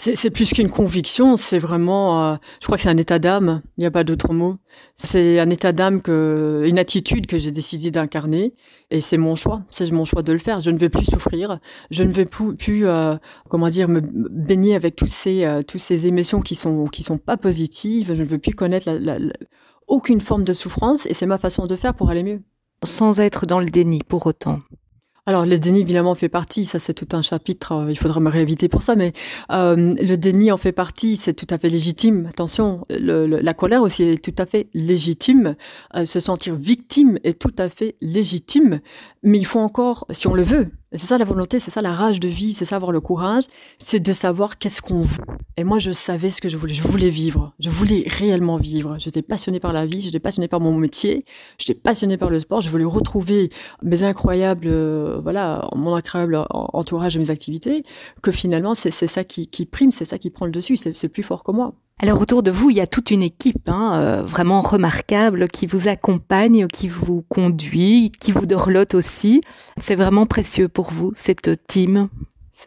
C'est 0.00 0.30
plus 0.30 0.52
qu'une 0.52 0.70
conviction, 0.70 1.36
c'est 1.36 1.58
vraiment, 1.58 2.22
euh, 2.22 2.36
je 2.60 2.66
crois 2.66 2.76
que 2.76 2.84
c'est 2.84 2.88
un 2.88 2.96
état 2.96 3.18
d'âme, 3.18 3.62
il 3.76 3.80
n'y 3.80 3.86
a 3.86 3.90
pas 3.90 4.04
d'autre 4.04 4.32
mot. 4.32 4.56
C'est 4.94 5.40
un 5.40 5.50
état 5.50 5.72
d'âme, 5.72 6.02
que, 6.02 6.64
une 6.68 6.78
attitude 6.78 7.26
que 7.26 7.36
j'ai 7.36 7.50
décidé 7.50 7.90
d'incarner, 7.90 8.54
et 8.92 9.00
c'est 9.00 9.16
mon 9.16 9.34
choix, 9.34 9.64
c'est 9.70 9.90
mon 9.90 10.04
choix 10.04 10.22
de 10.22 10.32
le 10.32 10.38
faire. 10.38 10.60
Je 10.60 10.70
ne 10.70 10.78
vais 10.78 10.88
plus 10.88 11.04
souffrir, 11.04 11.58
je 11.90 12.04
ne 12.04 12.12
vais 12.12 12.26
plus, 12.26 12.86
euh, 12.86 13.16
comment 13.48 13.68
dire, 13.68 13.88
me 13.88 14.00
baigner 14.00 14.76
avec 14.76 14.94
toutes 14.94 15.08
ces, 15.08 15.44
euh, 15.44 15.62
toutes 15.62 15.80
ces 15.80 16.06
émotions 16.06 16.42
qui 16.42 16.54
sont, 16.54 16.86
qui 16.86 17.02
sont 17.02 17.18
pas 17.18 17.36
positives, 17.36 18.14
je 18.14 18.22
ne 18.22 18.28
veux 18.28 18.38
plus 18.38 18.54
connaître 18.54 18.88
la, 18.88 19.18
aucune 19.88 20.20
forme 20.20 20.44
de 20.44 20.52
souffrance, 20.52 21.06
et 21.06 21.14
c'est 21.14 21.26
ma 21.26 21.38
façon 21.38 21.66
de 21.66 21.74
faire 21.74 21.94
pour 21.94 22.10
aller 22.10 22.22
mieux. 22.22 22.40
Sans 22.84 23.18
être 23.18 23.46
dans 23.46 23.58
le 23.58 23.66
déni 23.66 24.02
pour 24.06 24.26
autant. 24.26 24.60
Alors 25.28 25.44
le 25.44 25.58
déni 25.58 25.80
évidemment 25.80 26.14
fait 26.14 26.30
partie, 26.30 26.64
ça 26.64 26.78
c'est 26.78 26.94
tout 26.94 27.08
un 27.12 27.20
chapitre, 27.20 27.72
euh, 27.72 27.90
il 27.90 27.98
faudra 27.98 28.18
me 28.18 28.30
réinviter 28.30 28.70
pour 28.70 28.80
ça, 28.80 28.96
mais 28.96 29.12
euh, 29.52 29.94
le 30.00 30.16
déni 30.16 30.50
en 30.50 30.56
fait 30.56 30.72
partie, 30.72 31.16
c'est 31.16 31.34
tout 31.34 31.46
à 31.50 31.58
fait 31.58 31.68
légitime. 31.68 32.24
Attention, 32.30 32.86
la 32.88 33.52
colère 33.52 33.82
aussi 33.82 34.04
est 34.04 34.24
tout 34.24 34.34
à 34.38 34.46
fait 34.46 34.68
légitime, 34.72 35.54
euh, 35.94 36.06
se 36.06 36.18
sentir 36.18 36.54
victime 36.54 37.18
est 37.24 37.38
tout 37.38 37.52
à 37.58 37.68
fait 37.68 37.96
légitime, 38.00 38.80
mais 39.22 39.36
il 39.36 39.44
faut 39.44 39.60
encore, 39.60 40.06
si 40.12 40.28
on 40.28 40.32
le 40.32 40.44
veut, 40.44 40.70
c'est 40.92 41.06
ça 41.06 41.18
la 41.18 41.24
volonté, 41.24 41.60
c'est 41.60 41.70
ça 41.70 41.82
la 41.82 41.92
rage 41.92 42.18
de 42.18 42.28
vie, 42.28 42.54
c'est 42.54 42.64
ça 42.64 42.76
avoir 42.76 42.92
le 42.92 43.00
courage, 43.00 43.44
c'est 43.78 44.00
de 44.00 44.12
savoir 44.12 44.58
qu'est-ce 44.58 44.80
qu'on 44.80 45.02
veut. 45.02 45.24
Et 45.58 45.64
moi, 45.64 45.78
je 45.78 45.90
savais 45.92 46.30
ce 46.30 46.40
que 46.40 46.48
je 46.48 46.56
voulais. 46.56 46.72
Je 46.72 46.82
voulais 46.82 47.10
vivre. 47.10 47.52
Je 47.58 47.68
voulais 47.68 48.04
réellement 48.06 48.56
vivre. 48.56 48.96
J'étais 48.98 49.22
passionnée 49.22 49.60
par 49.60 49.72
la 49.72 49.84
vie, 49.86 50.00
j'étais 50.00 50.20
passionnée 50.20 50.48
par 50.48 50.60
mon 50.60 50.72
métier, 50.76 51.24
j'étais 51.58 51.74
passionnée 51.74 52.16
par 52.16 52.30
le 52.30 52.40
sport. 52.40 52.60
Je 52.60 52.70
voulais 52.70 52.84
retrouver 52.84 53.50
mes 53.82 54.02
incroyables, 54.02 54.68
euh, 54.68 55.20
voilà, 55.22 55.68
mon 55.74 55.94
incroyable 55.94 56.46
entourage 56.50 57.16
et 57.16 57.18
mes 57.18 57.30
activités. 57.30 57.84
Que 58.22 58.32
finalement, 58.32 58.74
c'est 58.74 58.90
ça 58.90 59.24
qui, 59.24 59.46
qui 59.48 59.66
prime, 59.66 59.92
c'est 59.92 60.04
ça 60.04 60.18
qui 60.18 60.30
prend 60.30 60.46
le 60.46 60.52
dessus. 60.52 60.76
C'est 60.76 61.08
plus 61.08 61.22
fort 61.22 61.44
que 61.44 61.52
moi. 61.52 61.74
Alors 62.00 62.20
autour 62.20 62.44
de 62.44 62.52
vous, 62.52 62.70
il 62.70 62.76
y 62.76 62.80
a 62.80 62.86
toute 62.86 63.10
une 63.10 63.22
équipe 63.22 63.68
hein, 63.68 64.00
euh, 64.00 64.22
vraiment 64.22 64.60
remarquable 64.60 65.48
qui 65.48 65.66
vous 65.66 65.88
accompagne, 65.88 66.68
qui 66.68 66.86
vous 66.86 67.22
conduit, 67.28 68.12
qui 68.20 68.30
vous 68.30 68.46
dorlote 68.46 68.94
aussi. 68.94 69.40
C'est 69.78 69.96
vraiment 69.96 70.24
précieux 70.24 70.68
pour 70.68 70.90
vous, 70.90 71.10
cette 71.14 71.66
team 71.66 72.08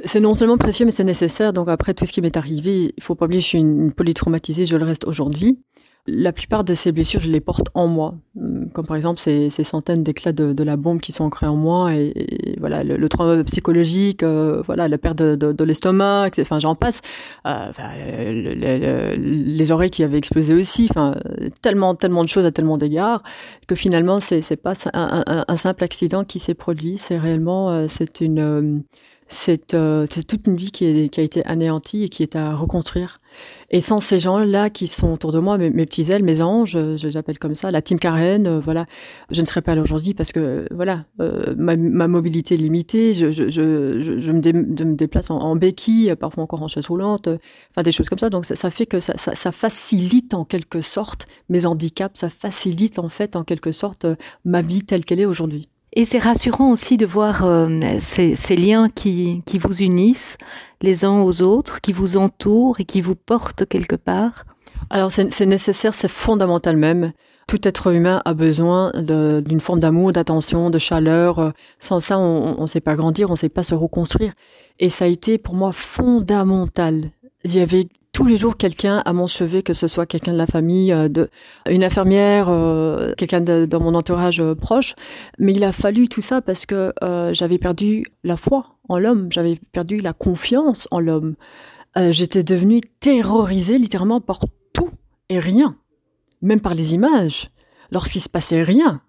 c'est 0.06 0.22
non 0.22 0.34
seulement 0.34 0.58
précieux, 0.58 0.86
mais 0.86 0.92
c'est 0.92 1.04
nécessaire. 1.04 1.52
Donc 1.52 1.68
après 1.68 1.94
tout 1.94 2.06
ce 2.06 2.14
qui 2.14 2.22
m'est 2.22 2.38
arrivé, 2.38 2.94
il 2.96 3.04
faut 3.04 3.16
pas 3.16 3.26
oublier, 3.26 3.42
je 3.42 3.48
suis 3.48 3.58
une 3.58 3.92
polytraumatisée, 3.92 4.66
je 4.66 4.78
le 4.78 4.86
reste 4.86 5.06
aujourd'hui. 5.06 5.60
La 6.08 6.34
plupart 6.34 6.64
de 6.64 6.74
ces 6.74 6.92
blessures, 6.92 7.20
je 7.20 7.30
les 7.30 7.42
porte 7.42 7.68
en 7.76 7.86
moi. 7.88 8.16
Hum, 8.36 8.70
comme 8.72 8.88
par 8.88 8.98
exemple 8.98 9.20
ces, 9.20 9.50
centaines 9.50 10.04
d'éclats 10.04 10.32
de, 10.32 10.64
la 10.64 10.76
bombe 10.76 11.00
qui 11.00 11.12
sont 11.12 11.26
ancrés 11.26 11.46
en 11.46 11.56
moi 11.56 11.94
et, 11.94 12.56
voilà 12.60 12.84
le, 12.84 12.98
le, 12.98 13.10
trauma 13.10 13.44
psychologique, 13.44 14.24
euh, 14.24 14.64
voilà 14.66 14.88
la 14.88 14.98
perte 14.98 15.18
de, 15.18 15.64
l'estomac, 15.64 16.30
enfin 16.40 16.58
j'en 16.60 16.74
passe. 16.74 17.02
Euh, 17.46 19.16
les 19.18 19.72
oreilles 19.72 19.92
qui 19.92 20.04
avaient 20.04 20.18
explosé 20.18 20.54
aussi. 20.54 20.88
Enfin 20.90 21.16
tellement 21.62 21.94
tellement 21.94 22.24
de 22.24 22.30
choses 22.30 22.46
à 22.46 22.52
tellement 22.52 22.78
d'égards 22.78 23.22
que 23.68 23.76
finalement 23.76 24.20
c'est 24.20 24.42
c'est 24.42 24.56
pas 24.56 24.74
un, 24.94 25.24
un, 25.28 25.46
un, 25.48 25.56
simple 25.56 25.84
accident 25.84 26.24
qui 26.24 26.40
s'est 26.40 26.56
produit. 26.56 26.98
C'est 26.98 27.18
réellement 27.20 27.70
euh, 27.70 27.88
c'est 27.90 28.22
une 28.22 28.84
euh, 29.74 30.08
c'est 30.10 30.28
toute 30.28 30.48
une 30.48 30.56
vie 30.56 30.72
qui, 30.72 30.86
a 30.86 31.22
été 31.22 31.46
anéantie 31.46 32.04
et 32.04 32.10
qui 32.10 32.24
est 32.24 32.36
à 32.36 32.54
reconstruire. 32.56 33.20
Et 33.70 33.80
sans 33.80 34.00
ces 34.00 34.20
gens-là 34.20 34.70
qui 34.70 34.88
sont 34.88 35.14
autour 35.14 35.32
de 35.32 35.40
moi, 35.40 35.58
mes, 35.58 35.72
petits 35.72 36.12
ailes, 36.12 36.24
mes 36.24 36.42
anges, 36.42 36.74
je 36.74 37.08
les 37.08 37.16
appelle 37.16 37.40
comme 37.40 37.56
ça, 37.56 37.72
la 37.72 37.82
team 37.82 37.98
Karen, 37.98 38.46
euh, 38.46 38.60
voilà, 38.60 38.86
je 39.32 39.40
ne 39.40 39.46
serais 39.46 39.62
pas 39.62 39.74
là 39.74 39.82
aujourd'hui 39.82 40.14
parce 40.14 40.34
que 40.34 40.68
voilà, 40.72 41.06
euh, 41.22 41.56
ma, 41.58 41.78
mobilité 42.08 42.56
est 42.56 42.58
limitée, 42.58 43.14
je, 43.14 43.32
je, 43.32 43.50
je, 43.50 44.32
me, 44.32 44.40
dé, 44.42 44.52
me, 44.52 44.96
déplace 44.96 45.30
en, 45.30 45.56
béquille, 45.56 46.14
parfois 46.20 46.44
encore 46.44 46.62
en 46.62 46.68
chaise 46.68 46.88
roulante, 46.88 47.30
enfin 47.72 47.84
des 47.84 47.94
choses 47.94 48.10
comme 48.10 48.20
ça. 48.20 48.30
Donc 48.30 48.44
ça, 48.44 48.58
ça 48.58 48.70
fait 48.70 48.86
que 48.86 49.00
ça, 49.00 49.14
ça, 49.16 49.34
ça, 49.36 49.54
facilite 49.54 50.34
en 50.34 50.44
quelque 50.44 50.82
sorte 50.82 51.26
mes 51.48 51.66
handicaps, 51.66 52.20
ça 52.20 52.30
facilite 52.30 53.00
en 53.00 53.08
fait 53.08 53.38
en 53.38 53.46
quelque 53.46 53.72
sorte 53.72 54.06
ma 54.44 54.62
vie 54.62 54.84
telle 54.84 55.06
qu'elle 55.06 55.22
est 55.22 55.26
aujourd'hui. 55.26 55.71
Et 55.94 56.06
c'est 56.06 56.20
rassurant 56.20 56.72
aussi 56.72 56.96
de 56.96 57.06
voir 57.06 57.44
euh, 57.46 57.68
ces, 58.00 58.56
liens 58.56 58.88
qui, 58.90 59.44
qui 59.46 59.58
vous 59.58 59.82
unissent 59.82 60.38
les 60.82 61.04
uns 61.04 61.22
aux 61.22 61.42
autres, 61.42 61.82
qui 61.82 61.92
vous 61.92 62.16
entourent 62.18 62.80
et 62.80 62.86
qui 62.86 63.02
vous 63.02 63.16
portent 63.16 63.66
quelque 63.66 63.98
part. 63.98 64.46
Alors 64.90 65.12
c'est 65.12 65.46
nécessaire, 65.46 65.94
c'est 65.94 66.10
fondamental 66.10 66.76
même. 66.76 67.12
tout 67.48 67.66
être 67.68 67.94
humain 67.94 68.22
a 68.26 68.34
besoin 68.34 68.92
d'une 68.96 69.60
forme 69.60 69.80
d'amour, 69.80 70.14
d'attention, 70.14 70.70
de 70.70 70.80
chaleur. 70.80 71.54
Sans 71.80 72.00
ça, 72.00 72.18
on 72.18 72.62
ne 72.62 72.68
sait 72.68 72.82
pas 72.82 72.96
grandir, 72.96 73.30
on 73.30 73.34
ne 73.34 73.38
sait 73.38 73.50
pas 73.50 73.64
se 73.64 73.76
reconstruire. 73.76 74.34
Et 74.80 74.90
ça 74.90 75.06
a 75.06 75.08
été 75.08 75.38
pour 75.38 75.56
moi 75.56 75.72
fondamental. 75.72 77.12
Avait 77.56 77.88
tous 78.12 78.26
les 78.26 78.38
jours 78.38 78.58
quelqu'un 78.58 78.98
à 79.06 79.14
mon 79.14 79.28
chevet, 79.28 79.64
que 79.64 79.74
ce 79.74 79.88
soit 79.88 80.06
quelqu'un 80.06 80.34
de 80.34 80.38
la 80.38 80.48
famille, 80.48 80.92
euh, 80.92 81.08
de, 81.08 81.30
une 81.70 81.84
infirmière, 81.84 82.48
euh, 82.50 83.14
quelqu'un 83.18 83.42
dans 83.42 83.80
mon 83.80 83.96
entourage 83.96 84.42
euh, 84.42 84.56
proche. 84.56 84.96
Mais 85.40 85.54
il 85.54 85.64
a 85.64 85.72
fallu 85.72 86.08
tout 86.08 86.22
ça 86.22 86.42
parce 86.42 86.66
que 86.66 86.94
j'avais 87.34 87.58
perdu 87.58 88.06
la 88.24 88.38
foi 88.38 88.76
en 88.90 89.00
l'homme, 89.00 89.28
j'avais 89.32 89.58
perdu 89.72 89.98
la 89.98 90.14
confiance 90.14 90.88
en 90.92 91.00
l'homme. 91.00 91.36
J'étais 91.96 92.44
devenue 92.44 92.82
terrorisée 93.00 93.78
littéralement 93.78 94.22
par 94.22 94.40
tout 94.74 94.90
et 95.30 95.40
rien, 95.40 95.76
même 96.42 96.62
par 96.62 96.74
les 96.74 96.94
images, 96.94 97.50
lorsqu'il 97.92 98.22
se 98.22 98.30
passait 98.30 98.64
rien. 98.64 99.02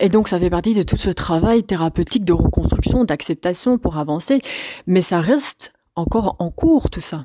Et 0.00 0.08
donc 0.08 0.28
ça 0.28 0.38
fait 0.38 0.50
partie 0.50 0.74
de 0.74 0.82
tout 0.82 0.96
ce 0.96 1.10
travail 1.10 1.64
thérapeutique 1.64 2.24
de 2.24 2.32
reconstruction, 2.32 3.04
d'acceptation 3.04 3.78
pour 3.78 3.98
avancer. 3.98 4.40
Mais 4.86 5.02
ça 5.02 5.20
reste 5.20 5.72
encore 5.94 6.36
en 6.38 6.50
cours 6.50 6.90
tout 6.90 7.00
ça. 7.00 7.24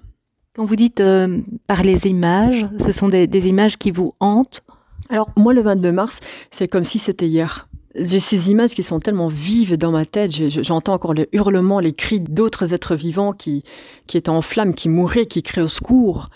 Quand 0.58 0.66
vous 0.66 0.76
dites 0.76 1.02
euh, 1.02 1.38
par 1.68 1.84
les 1.84 2.08
images, 2.08 2.66
ce 2.84 2.92
sont 2.92 3.10
des, 3.10 3.48
images 3.48 3.78
qui 3.78 3.92
vous 3.92 4.16
hantent? 4.20 4.64
Alors 5.12 5.30
moi, 5.38 5.54
le 5.54 5.62
22 5.62 5.92
mars, 5.92 6.20
c'est 6.50 6.68
comme 6.68 6.84
si 6.84 6.98
c'était 6.98 7.28
hier. 7.28 7.70
J'ai 7.94 8.20
ces 8.20 8.50
images 8.50 8.74
qui 8.74 8.82
sont 8.82 9.00
tellement 9.00 9.28
vives 9.28 9.78
dans 9.78 9.92
ma 9.92 10.04
tête. 10.04 10.32
J'entends 10.32 10.96
encore 10.96 11.14
les 11.14 11.30
hurlements, 11.32 11.80
les 11.80 11.94
cris 11.94 12.22
d'autres 12.22 12.74
êtres 12.74 12.96
vivants 12.96 13.34
qui, 13.34 13.62
qui 14.08 14.18
étaient 14.18 14.30
en 14.30 14.42
flammes, 14.42 14.74
qui 14.74 14.90
mouraient, 14.90 15.28
qui 15.28 15.44
criaient 15.44 15.64
au 15.64 15.68
secours. 15.68 16.30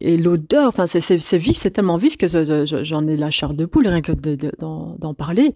Et 0.00 0.18
l'odeur, 0.18 0.68
enfin, 0.68 0.86
c'est 0.86 1.36
vif, 1.36 1.56
c'est 1.56 1.72
tellement 1.72 1.96
vif 1.96 2.16
que 2.16 2.28
j'en 2.28 3.08
ai 3.08 3.16
la 3.16 3.30
chair 3.32 3.54
de 3.54 3.64
poule 3.64 3.88
rien 3.88 4.02
que 4.02 4.12
d'en 4.12 5.14
parler. 5.14 5.52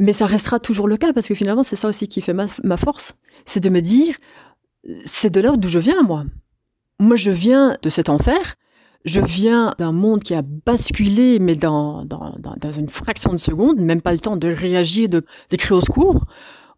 Mais 0.00 0.12
ça 0.12 0.26
restera 0.26 0.58
toujours 0.58 0.88
le 0.88 0.96
cas 0.96 1.12
parce 1.12 1.28
que 1.28 1.34
finalement, 1.36 1.62
c'est 1.62 1.76
ça 1.76 1.86
aussi 1.86 2.08
qui 2.08 2.22
fait 2.22 2.34
ma, 2.34 2.46
ma 2.64 2.76
force. 2.76 3.14
C'est 3.44 3.62
de 3.62 3.68
me 3.68 3.80
dire, 3.80 4.16
c'est 5.04 5.32
de 5.32 5.40
là 5.40 5.56
d'où 5.56 5.68
je 5.68 5.78
viens, 5.78 6.02
moi. 6.02 6.24
Moi, 6.98 7.16
je 7.16 7.30
viens 7.30 7.76
de 7.82 7.88
cet 7.88 8.08
enfer. 8.08 8.56
Je 9.04 9.20
viens 9.20 9.74
d'un 9.78 9.92
monde 9.92 10.24
qui 10.24 10.34
a 10.34 10.42
basculé, 10.42 11.38
mais 11.38 11.54
dans, 11.54 12.04
une 12.76 12.88
fraction 12.88 13.32
de 13.32 13.38
seconde, 13.38 13.78
même 13.78 14.02
pas 14.02 14.12
le 14.12 14.18
temps 14.18 14.36
de 14.36 14.48
réagir, 14.48 15.08
de, 15.08 15.24
d'écrire 15.48 15.76
au 15.76 15.80
secours 15.80 16.24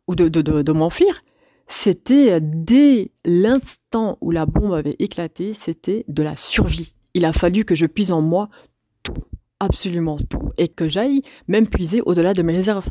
ou 0.06 0.14
de, 0.14 0.28
de 0.28 0.72
m'enfuir. 0.72 1.22
C'était 1.66 2.40
dès 2.40 3.12
l'instant 3.24 4.18
où 4.20 4.30
la 4.30 4.46
bombe 4.46 4.72
avait 4.72 4.96
éclaté, 4.98 5.52
c'était 5.52 6.04
de 6.08 6.22
la 6.22 6.34
survie. 6.34 6.94
Il 7.14 7.24
a 7.24 7.32
fallu 7.32 7.64
que 7.64 7.74
je 7.74 7.86
puise 7.86 8.10
en 8.10 8.22
moi 8.22 8.48
tout, 9.02 9.12
absolument 9.60 10.16
tout, 10.16 10.50
et 10.56 10.68
que 10.68 10.88
j'aille 10.88 11.22
même 11.46 11.68
puiser 11.68 12.00
au-delà 12.00 12.32
de 12.32 12.42
mes 12.42 12.56
réserves. 12.56 12.88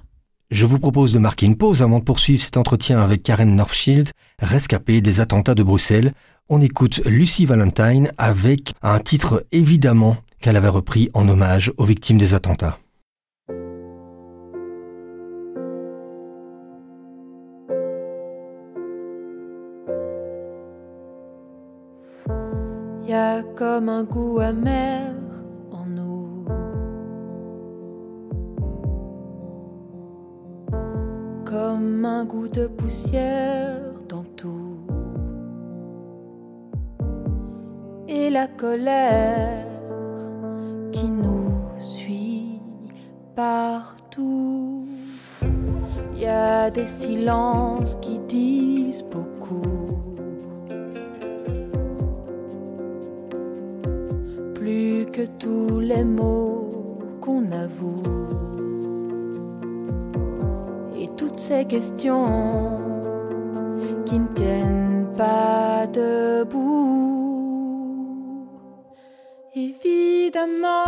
Je 0.49 0.65
vous 0.65 0.79
propose 0.79 1.11
de 1.11 1.19
marquer 1.19 1.45
une 1.45 1.57
pause 1.57 1.81
avant 1.81 1.99
de 1.99 2.05
poursuivre 2.05 2.41
cet 2.41 2.55
entretien 2.55 3.01
avec 3.01 3.21
Karen 3.21 3.53
Northschild, 3.53 4.11
rescapée 4.39 5.01
des 5.01 5.19
attentats 5.19 5.55
de 5.55 5.63
Bruxelles, 5.63 6.13
on 6.47 6.61
écoute 6.61 7.01
Lucy 7.05 7.45
Valentine 7.45 8.13
avec 8.17 8.73
un 8.81 8.99
titre 8.99 9.45
évidemment 9.51 10.15
qu'elle 10.39 10.55
avait 10.55 10.69
repris 10.69 11.09
en 11.13 11.27
hommage 11.27 11.73
aux 11.75 11.83
victimes 11.83 12.17
des 12.17 12.33
attentats. 12.33 12.79
Y 23.05 23.13
a 23.13 23.43
comme 23.57 23.89
un 23.89 24.05
goût 24.05 24.39
amer 24.39 25.13
Comme 31.57 32.05
un 32.05 32.23
goût 32.23 32.47
de 32.47 32.67
poussière 32.67 33.79
dans 34.07 34.23
tout. 34.35 34.77
et 38.07 38.29
la 38.29 38.47
colère 38.47 39.65
qui 40.91 41.09
nous 41.09 41.51
suit 41.79 42.61
partout. 43.35 44.85
Il 46.13 46.19
y 46.21 46.27
a 46.27 46.69
des 46.69 46.85
silences 46.85 47.95
qui 48.01 48.19
disent 48.19 49.05
beaucoup. 49.11 49.87
Plus 54.53 55.07
que 55.11 55.25
tous 55.39 55.79
les 55.79 56.03
mots 56.03 56.99
qu'on 57.19 57.51
avoue. 57.51 58.16
Toutes 61.37 61.45
ces 61.45 61.65
questions 61.65 62.25
qui 64.07 64.17
ne 64.17 64.27
tiennent 64.33 65.07
pas 65.15 65.85
debout. 65.85 66.57
Évidemment, 69.55 70.85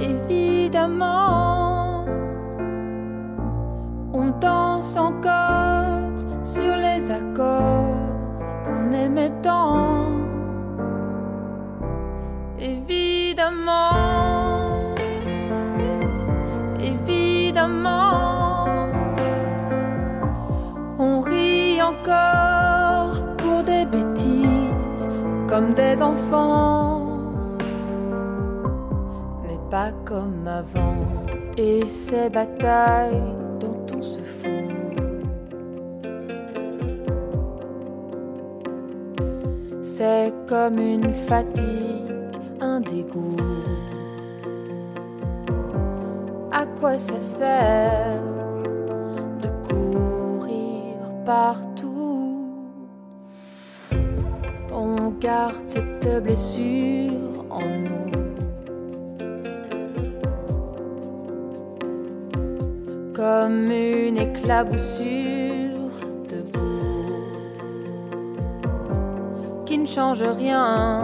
évidemment, 0.00 2.04
on 4.12 4.28
danse 4.40 4.96
encore 4.96 6.12
sur 6.44 6.76
les 6.76 7.10
accords 7.10 7.96
qu'on 8.64 8.92
aimait 8.92 9.32
tant. 9.42 10.12
Évidemment, 12.56 14.17
encore 21.88 23.36
pour 23.38 23.62
des 23.62 23.84
bêtises 23.86 25.08
comme 25.48 25.72
des 25.74 26.02
enfants, 26.02 27.06
mais 29.42 29.58
pas 29.70 29.92
comme 30.04 30.46
avant. 30.46 30.96
Et 31.56 31.86
ces 31.88 32.30
batailles 32.30 33.22
dont 33.58 33.84
on 33.96 34.02
se 34.02 34.20
fout. 34.20 34.48
C'est 39.82 40.32
comme 40.48 40.78
une 40.78 41.12
fatigue, 41.12 42.38
un 42.60 42.80
dégoût. 42.80 43.36
À 46.52 46.64
quoi 46.78 46.98
ça 46.98 47.20
sert 47.20 48.22
de 49.42 49.48
courir 49.68 50.96
partout? 51.24 51.67
Garde 55.20 55.66
cette 55.66 56.22
blessure 56.22 57.44
en 57.50 57.60
nous. 57.60 58.10
Comme 63.14 63.70
une 63.70 64.18
éclaboussure 64.18 65.90
debout 66.28 67.24
qui 69.66 69.78
ne 69.78 69.86
change 69.86 70.22
rien, 70.22 71.02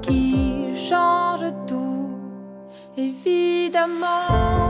qui 0.00 0.74
change 0.74 1.44
tout, 1.66 2.16
évidemment. 2.96 4.69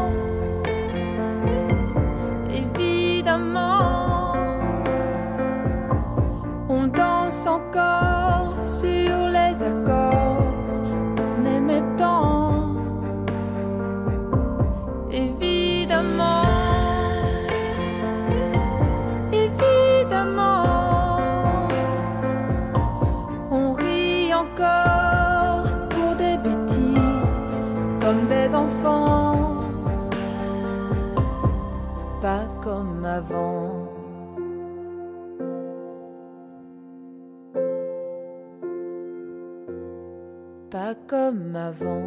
Pas 40.70 40.94
comme 41.08 41.56
avant. 41.56 42.02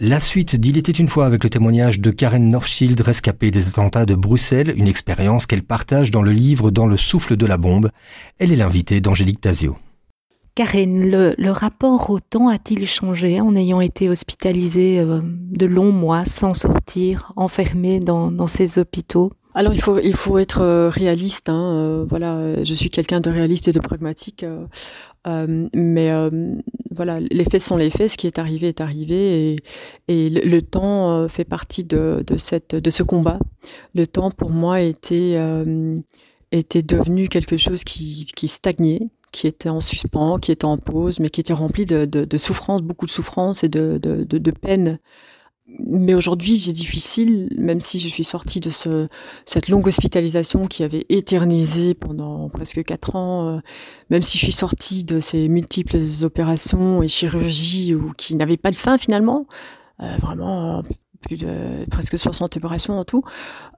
La 0.00 0.18
suite 0.18 0.56
d'Il 0.56 0.78
était 0.78 0.90
une 0.90 1.06
fois 1.06 1.26
avec 1.26 1.44
le 1.44 1.50
témoignage 1.50 2.00
de 2.00 2.10
Karen 2.10 2.48
Northschild, 2.48 3.00
rescapée 3.00 3.50
des 3.50 3.68
attentats 3.68 4.04
de 4.04 4.16
Bruxelles, 4.16 4.72
une 4.76 4.88
expérience 4.88 5.46
qu'elle 5.46 5.62
partage 5.62 6.10
dans 6.10 6.22
le 6.22 6.32
livre 6.32 6.70
Dans 6.70 6.86
le 6.86 6.96
souffle 6.96 7.36
de 7.36 7.46
la 7.46 7.56
bombe. 7.56 7.90
Elle 8.38 8.52
est 8.52 8.56
l'invitée 8.56 9.00
d'Angélique 9.00 9.40
Tazio. 9.40 9.76
Karen, 10.54 11.10
le, 11.10 11.50
rapport 11.50 12.10
au 12.10 12.20
temps 12.20 12.48
a-t-il 12.48 12.86
changé 12.86 13.40
en 13.40 13.56
ayant 13.56 13.80
été 13.80 14.10
hospitalisée 14.10 15.00
euh, 15.00 15.20
de 15.22 15.64
longs 15.64 15.92
mois 15.92 16.26
sans 16.26 16.52
sortir, 16.52 17.32
enfermée 17.36 18.00
dans, 18.00 18.46
ces 18.46 18.78
hôpitaux? 18.78 19.32
Alors 19.54 19.74
il 19.74 19.82
faut 19.82 19.98
il 19.98 20.14
faut 20.14 20.38
être 20.38 20.60
euh, 20.60 20.88
réaliste. 20.90 21.48
Hein, 21.48 21.76
euh, 21.76 22.06
voilà, 22.08 22.62
je 22.64 22.74
suis 22.74 22.90
quelqu'un 22.90 23.20
de 23.20 23.30
réaliste 23.30 23.68
et 23.68 23.72
de 23.72 23.80
pragmatique. 23.80 24.44
mais 25.24 26.10
voilà, 26.94 27.20
les 27.20 27.44
faits 27.44 27.62
sont 27.62 27.78
les 27.78 27.88
faits. 27.88 28.10
Ce 28.10 28.16
qui 28.18 28.26
est 28.26 28.38
arrivé 28.38 28.68
est 28.68 28.82
arrivé, 28.82 29.54
et, 29.54 29.56
et 30.08 30.28
le, 30.28 30.60
temps 30.60 31.28
fait 31.28 31.44
partie 31.44 31.84
de, 31.84 32.22
de, 32.26 32.36
cette 32.36 32.74
de 32.74 32.90
ce 32.90 33.02
combat. 33.02 33.38
Le 33.94 34.06
temps 34.06 34.30
pour 34.30 34.50
moi 34.50 34.82
était 34.82 35.38
était 36.50 36.82
devenu 36.82 37.28
quelque 37.28 37.56
chose 37.56 37.82
qui, 37.84 38.30
qui 38.36 38.48
stagnait, 38.48 39.08
qui 39.32 39.46
était 39.46 39.68
en 39.68 39.80
suspens, 39.80 40.38
qui 40.38 40.52
était 40.52 40.64
en 40.64 40.78
pause, 40.78 41.18
mais 41.18 41.30
qui 41.30 41.40
était 41.40 41.52
rempli 41.52 41.86
de, 41.86 42.04
de, 42.04 42.38
souffrance, 42.38 42.82
beaucoup 42.82 43.06
de 43.06 43.10
souffrance 43.10 43.64
et 43.64 43.68
de, 43.68 43.98
de, 43.98 44.50
peine. 44.50 44.98
Mais 45.66 46.14
aujourd'hui, 46.14 46.56
j'ai 46.56 46.72
difficile, 46.72 47.48
même 47.56 47.80
si 47.80 47.98
je 47.98 48.08
suis 48.08 48.24
sortie 48.24 48.60
de 48.60 48.68
ce, 48.68 49.08
cette 49.46 49.68
longue 49.68 49.86
hospitalisation 49.86 50.66
qui 50.66 50.82
avait 50.82 51.06
éternisé 51.08 51.94
pendant 51.94 52.48
presque 52.50 52.84
quatre 52.84 53.16
ans, 53.16 53.48
euh, 53.48 53.58
même 54.10 54.22
si 54.22 54.36
je 54.38 54.44
suis 54.44 54.52
sortie 54.52 55.04
de 55.04 55.18
ces 55.20 55.48
multiples 55.48 55.98
opérations 56.22 57.02
et 57.02 57.08
chirurgies 57.08 57.94
ou 57.94 58.12
qui 58.16 58.36
n'avaient 58.36 58.58
pas 58.58 58.70
de 58.70 58.76
fin 58.76 58.98
finalement, 58.98 59.46
euh, 60.02 60.16
vraiment 60.18 60.82
plus 61.22 61.36
de 61.36 61.86
presque 61.90 62.18
60 62.18 62.56
opérations 62.56 62.94
en 62.94 63.04
tout, 63.04 63.22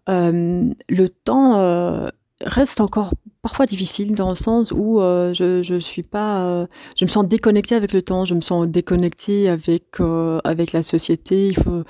euh, 0.08 0.72
le 0.88 1.08
temps 1.08 1.58
euh, 1.58 2.08
reste 2.42 2.80
encore 2.80 3.14
parfois 3.44 3.66
difficile 3.66 4.14
dans 4.14 4.30
le 4.30 4.34
sens 4.34 4.72
où 4.72 5.02
euh, 5.02 5.34
je 5.34 5.62
je 5.62 5.78
suis 5.78 6.02
pas 6.02 6.46
euh, 6.46 6.66
je 6.96 7.04
me 7.04 7.10
sens 7.10 7.26
déconnectée 7.26 7.74
avec 7.74 7.92
le 7.92 8.00
temps 8.00 8.24
je 8.24 8.34
me 8.34 8.40
sens 8.40 8.66
déconnectée 8.66 9.50
avec 9.50 10.00
euh, 10.00 10.40
avec 10.44 10.72
la 10.72 10.80
société. 10.80 11.48
Il 11.48 11.54
faut 11.54 11.82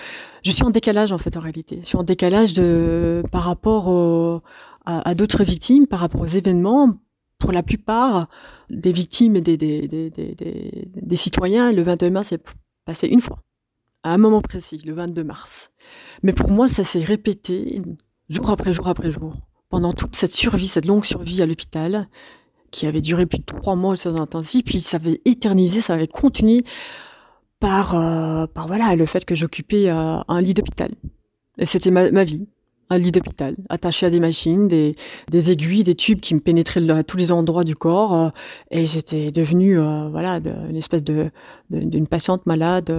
je 0.43 0.51
suis 0.51 0.65
en 0.65 0.71
décalage 0.71 1.13
en 1.13 1.19
fait 1.19 1.37
en 1.37 1.41
réalité. 1.41 1.79
Je 1.83 1.87
suis 1.87 1.97
en 1.97 2.03
décalage 2.03 2.55
de 2.55 3.23
par 3.31 3.45
rapport 3.45 4.43
à, 4.85 5.15
d'autres 5.15 5.45
victimes 5.45 5.87
par 5.87 6.01
rapport 6.01 6.21
aux 6.21 6.35
événements. 6.43 6.91
Pour 7.39 7.53
la 7.53 7.63
plupart 7.63 8.29
des 8.71 8.91
victimes 8.91 9.37
et 9.37 9.41
des 9.41 9.57
des, 9.57 9.87
des, 9.87 10.11
des, 10.11 10.89
des 11.13 11.17
citoyens 11.17 11.71
le 11.73 11.83
22 11.83 12.11
mars 12.11 12.33
est 12.33 12.43
passé 12.85 13.07
une 13.07 13.21
fois 13.21 13.39
à 14.03 14.13
un 14.13 14.19
moment 14.19 14.41
précis 14.41 14.83
le 14.85 14.93
22 14.93 15.23
mars. 15.23 15.71
Mais 16.25 16.33
pour 16.33 16.51
moi 16.51 16.67
ça 16.67 16.83
s'est 16.83 17.05
répété 17.05 17.81
jour 18.29 18.51
après 18.51 18.73
jour 18.73 18.89
après 18.89 19.13
jour 19.13 19.35
pendant 19.75 19.93
toute 19.93 20.15
cette 20.15 20.31
survie, 20.31 20.69
cette 20.69 20.87
longue 20.87 21.05
survie 21.05 21.43
à 21.43 21.47
l'hôpital, 21.47 22.07
qui 22.71 22.87
avait 22.87 23.01
duré 23.01 23.27
plus 23.27 23.41
de 23.41 23.45
trois 23.45 23.75
mois 23.75 23.97
de 23.97 24.21
intensifs, 24.21 24.63
puis 24.63 24.79
ça 24.79 24.99
avait 24.99 25.21
éternisé, 25.25 25.81
ça 25.81 25.95
avait 25.95 26.07
continué 26.07 26.63
par, 27.59 27.97
euh, 27.97 28.47
par 28.47 28.69
voilà, 28.69 28.95
le 28.95 29.05
fait 29.05 29.25
que 29.25 29.35
j'occupais 29.35 29.89
euh, 29.89 30.19
un 30.29 30.41
lit 30.41 30.55
d'hôpital. 30.55 30.93
Et 31.59 31.67
c'était 31.67 31.91
ma, 31.91 32.09
ma, 32.13 32.23
vie, 32.23 32.47
un 32.89 32.99
lit 32.99 33.11
d'hôpital, 33.11 33.57
attaché 33.69 34.07
à 34.07 34.11
des 34.11 34.21
machines, 34.21 34.69
des, 34.69 34.95
des, 35.29 35.51
aiguilles, 35.51 35.83
des 35.83 35.97
tubes 35.97 36.21
qui 36.21 36.35
me 36.35 36.41
pénétraient 36.41 36.89
à 36.91 37.03
tous 37.03 37.17
les 37.17 37.33
endroits 37.33 37.65
du 37.65 37.75
corps. 37.75 38.15
Euh, 38.15 38.29
et 38.71 38.87
j'étais 38.87 39.33
devenue 39.33 39.77
voilà, 39.77 40.37
une 40.71 40.77
espèce 40.77 41.03
de, 41.03 41.33
d'une 41.71 42.07
patiente 42.07 42.47
malade 42.47 42.95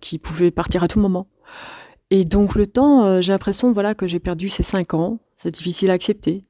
qui 0.00 0.20
pouvait 0.20 0.52
partir 0.52 0.84
à 0.84 0.86
tout 0.86 1.00
moment. 1.00 1.26
Et 2.12 2.24
donc 2.24 2.56
le 2.56 2.66
temps, 2.66 3.04
euh, 3.04 3.20
j'ai 3.20 3.30
l'impression 3.30 3.72
voilà 3.72 3.94
que 3.94 4.08
j'ai 4.08 4.18
perdu 4.18 4.48
ces 4.48 4.64
cinq 4.64 4.94
ans. 4.94 5.20
C'est 5.36 5.52
difficile 5.52 5.90
à 5.90 5.94
accepter. 5.94 6.42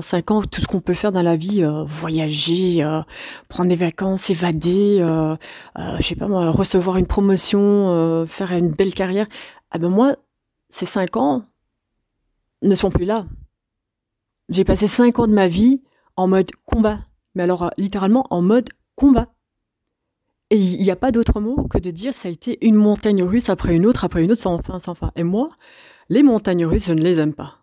Cinq 0.00 0.32
ans, 0.32 0.42
tout 0.42 0.60
ce 0.60 0.66
qu'on 0.66 0.80
peut 0.80 0.94
faire 0.94 1.12
dans 1.12 1.22
la 1.22 1.36
vie, 1.36 1.62
euh, 1.62 1.84
voyager, 1.84 2.82
euh, 2.82 3.00
prendre 3.48 3.68
des 3.68 3.76
vacances, 3.76 4.30
évader, 4.30 4.98
je 5.76 6.02
sais 6.02 6.16
pas 6.16 6.26
recevoir 6.50 6.96
une 6.96 7.06
promotion, 7.06 8.26
faire 8.26 8.50
une 8.50 8.72
belle 8.72 8.94
carrière. 8.94 9.28
Ah 9.70 9.78
ben 9.78 9.90
moi, 9.90 10.16
ces 10.70 10.86
cinq 10.86 11.16
ans 11.16 11.44
ne 12.62 12.74
sont 12.74 12.90
plus 12.90 13.04
là. 13.04 13.26
J'ai 14.48 14.64
passé 14.64 14.88
cinq 14.88 15.20
ans 15.20 15.28
de 15.28 15.34
ma 15.34 15.46
vie 15.46 15.82
en 16.16 16.26
mode 16.26 16.50
combat. 16.64 16.98
Mais 17.36 17.44
alors 17.44 17.70
littéralement 17.78 18.26
en 18.30 18.42
mode 18.42 18.70
combat. 18.96 19.28
Et 20.52 20.56
il 20.56 20.82
n'y 20.82 20.90
a 20.90 20.96
pas 20.96 21.12
d'autre 21.12 21.40
mot 21.40 21.66
que 21.66 21.78
de 21.78 21.90
dire 21.90 22.12
ça 22.12 22.28
a 22.28 22.30
été 22.30 22.58
une 22.60 22.74
montagne 22.74 23.22
russe 23.22 23.48
après 23.48 23.74
une 23.74 23.86
autre, 23.86 24.04
après 24.04 24.22
une 24.22 24.32
autre, 24.32 24.42
sans 24.42 24.58
fin, 24.58 24.78
sans 24.80 24.94
fin. 24.94 25.10
Et 25.16 25.22
moi, 25.22 25.48
les 26.10 26.22
montagnes 26.22 26.66
russes, 26.66 26.88
je 26.88 26.92
ne 26.92 27.00
les 27.00 27.18
aime 27.18 27.32
pas. 27.32 27.60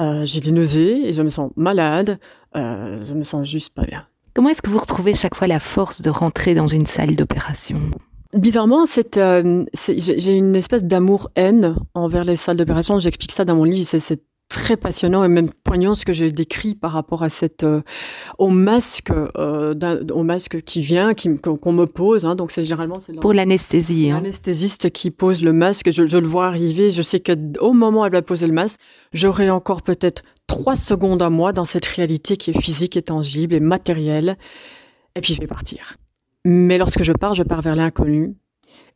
Euh, 0.00 0.24
j'ai 0.24 0.40
des 0.40 0.50
nausées 0.50 1.08
et 1.08 1.12
je 1.12 1.22
me 1.22 1.28
sens 1.28 1.52
malade, 1.54 2.18
euh, 2.56 3.04
je 3.04 3.14
me 3.14 3.22
sens 3.22 3.48
juste 3.48 3.72
pas 3.72 3.84
bien. 3.84 4.04
Comment 4.34 4.48
est-ce 4.48 4.62
que 4.62 4.68
vous 4.68 4.78
retrouvez 4.78 5.14
chaque 5.14 5.36
fois 5.36 5.46
la 5.46 5.60
force 5.60 6.02
de 6.02 6.10
rentrer 6.10 6.54
dans 6.54 6.66
une 6.66 6.86
salle 6.86 7.14
d'opération? 7.14 7.80
Bizarrement, 8.34 8.84
c'est, 8.84 9.16
euh, 9.16 9.64
j'ai 9.86 10.36
une 10.36 10.56
espèce 10.56 10.82
d'amour-haine 10.82 11.76
envers 11.94 12.24
les 12.24 12.34
salles 12.36 12.56
d'opération. 12.56 12.98
J'explique 12.98 13.30
ça 13.30 13.44
dans 13.44 13.54
mon 13.54 13.64
livre. 13.64 13.86
C'est 13.88 14.20
très 14.48 14.76
passionnant 14.76 15.24
et 15.24 15.28
même 15.28 15.50
poignant 15.64 15.94
ce 15.94 16.04
que 16.04 16.12
j'ai 16.12 16.30
décrit 16.30 16.74
par 16.74 16.92
rapport 16.92 17.22
à 17.22 17.28
cette 17.28 17.64
euh, 17.64 17.82
au 18.38 18.48
masque 18.48 19.10
euh, 19.10 19.74
au 20.12 20.22
masque 20.22 20.62
qui 20.62 20.82
vient 20.82 21.14
qui 21.14 21.36
qu'on 21.38 21.72
me 21.72 21.84
pose 21.84 22.24
hein, 22.24 22.36
donc 22.36 22.52
c'est 22.52 22.64
généralement 22.64 23.00
c'est 23.00 23.14
pour 23.14 23.32
l'anesthésie 23.32 24.10
hein. 24.10 24.16
l'anesthésiste 24.16 24.90
qui 24.90 25.10
pose 25.10 25.42
le 25.42 25.52
masque. 25.52 25.90
Je, 25.90 26.06
je 26.06 26.18
le 26.18 26.26
vois 26.26 26.46
arriver. 26.46 26.90
Je 26.90 27.02
sais 27.02 27.18
que 27.20 27.32
au 27.60 27.72
moment 27.72 28.02
où 28.02 28.06
elle 28.06 28.12
va 28.12 28.22
poser 28.22 28.46
le 28.46 28.52
masque 28.52 28.78
j'aurai 29.12 29.50
encore 29.50 29.82
peut-être 29.82 30.22
trois 30.46 30.76
secondes 30.76 31.22
à 31.22 31.30
moi 31.30 31.52
dans 31.52 31.64
cette 31.64 31.86
réalité 31.86 32.36
qui 32.36 32.50
est 32.50 32.60
physique 32.60 32.96
et 32.96 33.02
tangible 33.02 33.54
et 33.54 33.60
matérielle. 33.60 34.36
Et 35.16 35.20
puis 35.20 35.34
je 35.34 35.40
vais 35.40 35.48
partir. 35.48 35.96
Mais 36.44 36.78
lorsque 36.78 37.02
je 37.02 37.12
pars 37.12 37.34
je 37.34 37.42
pars 37.42 37.62
vers 37.62 37.74
l'inconnu. 37.74 38.36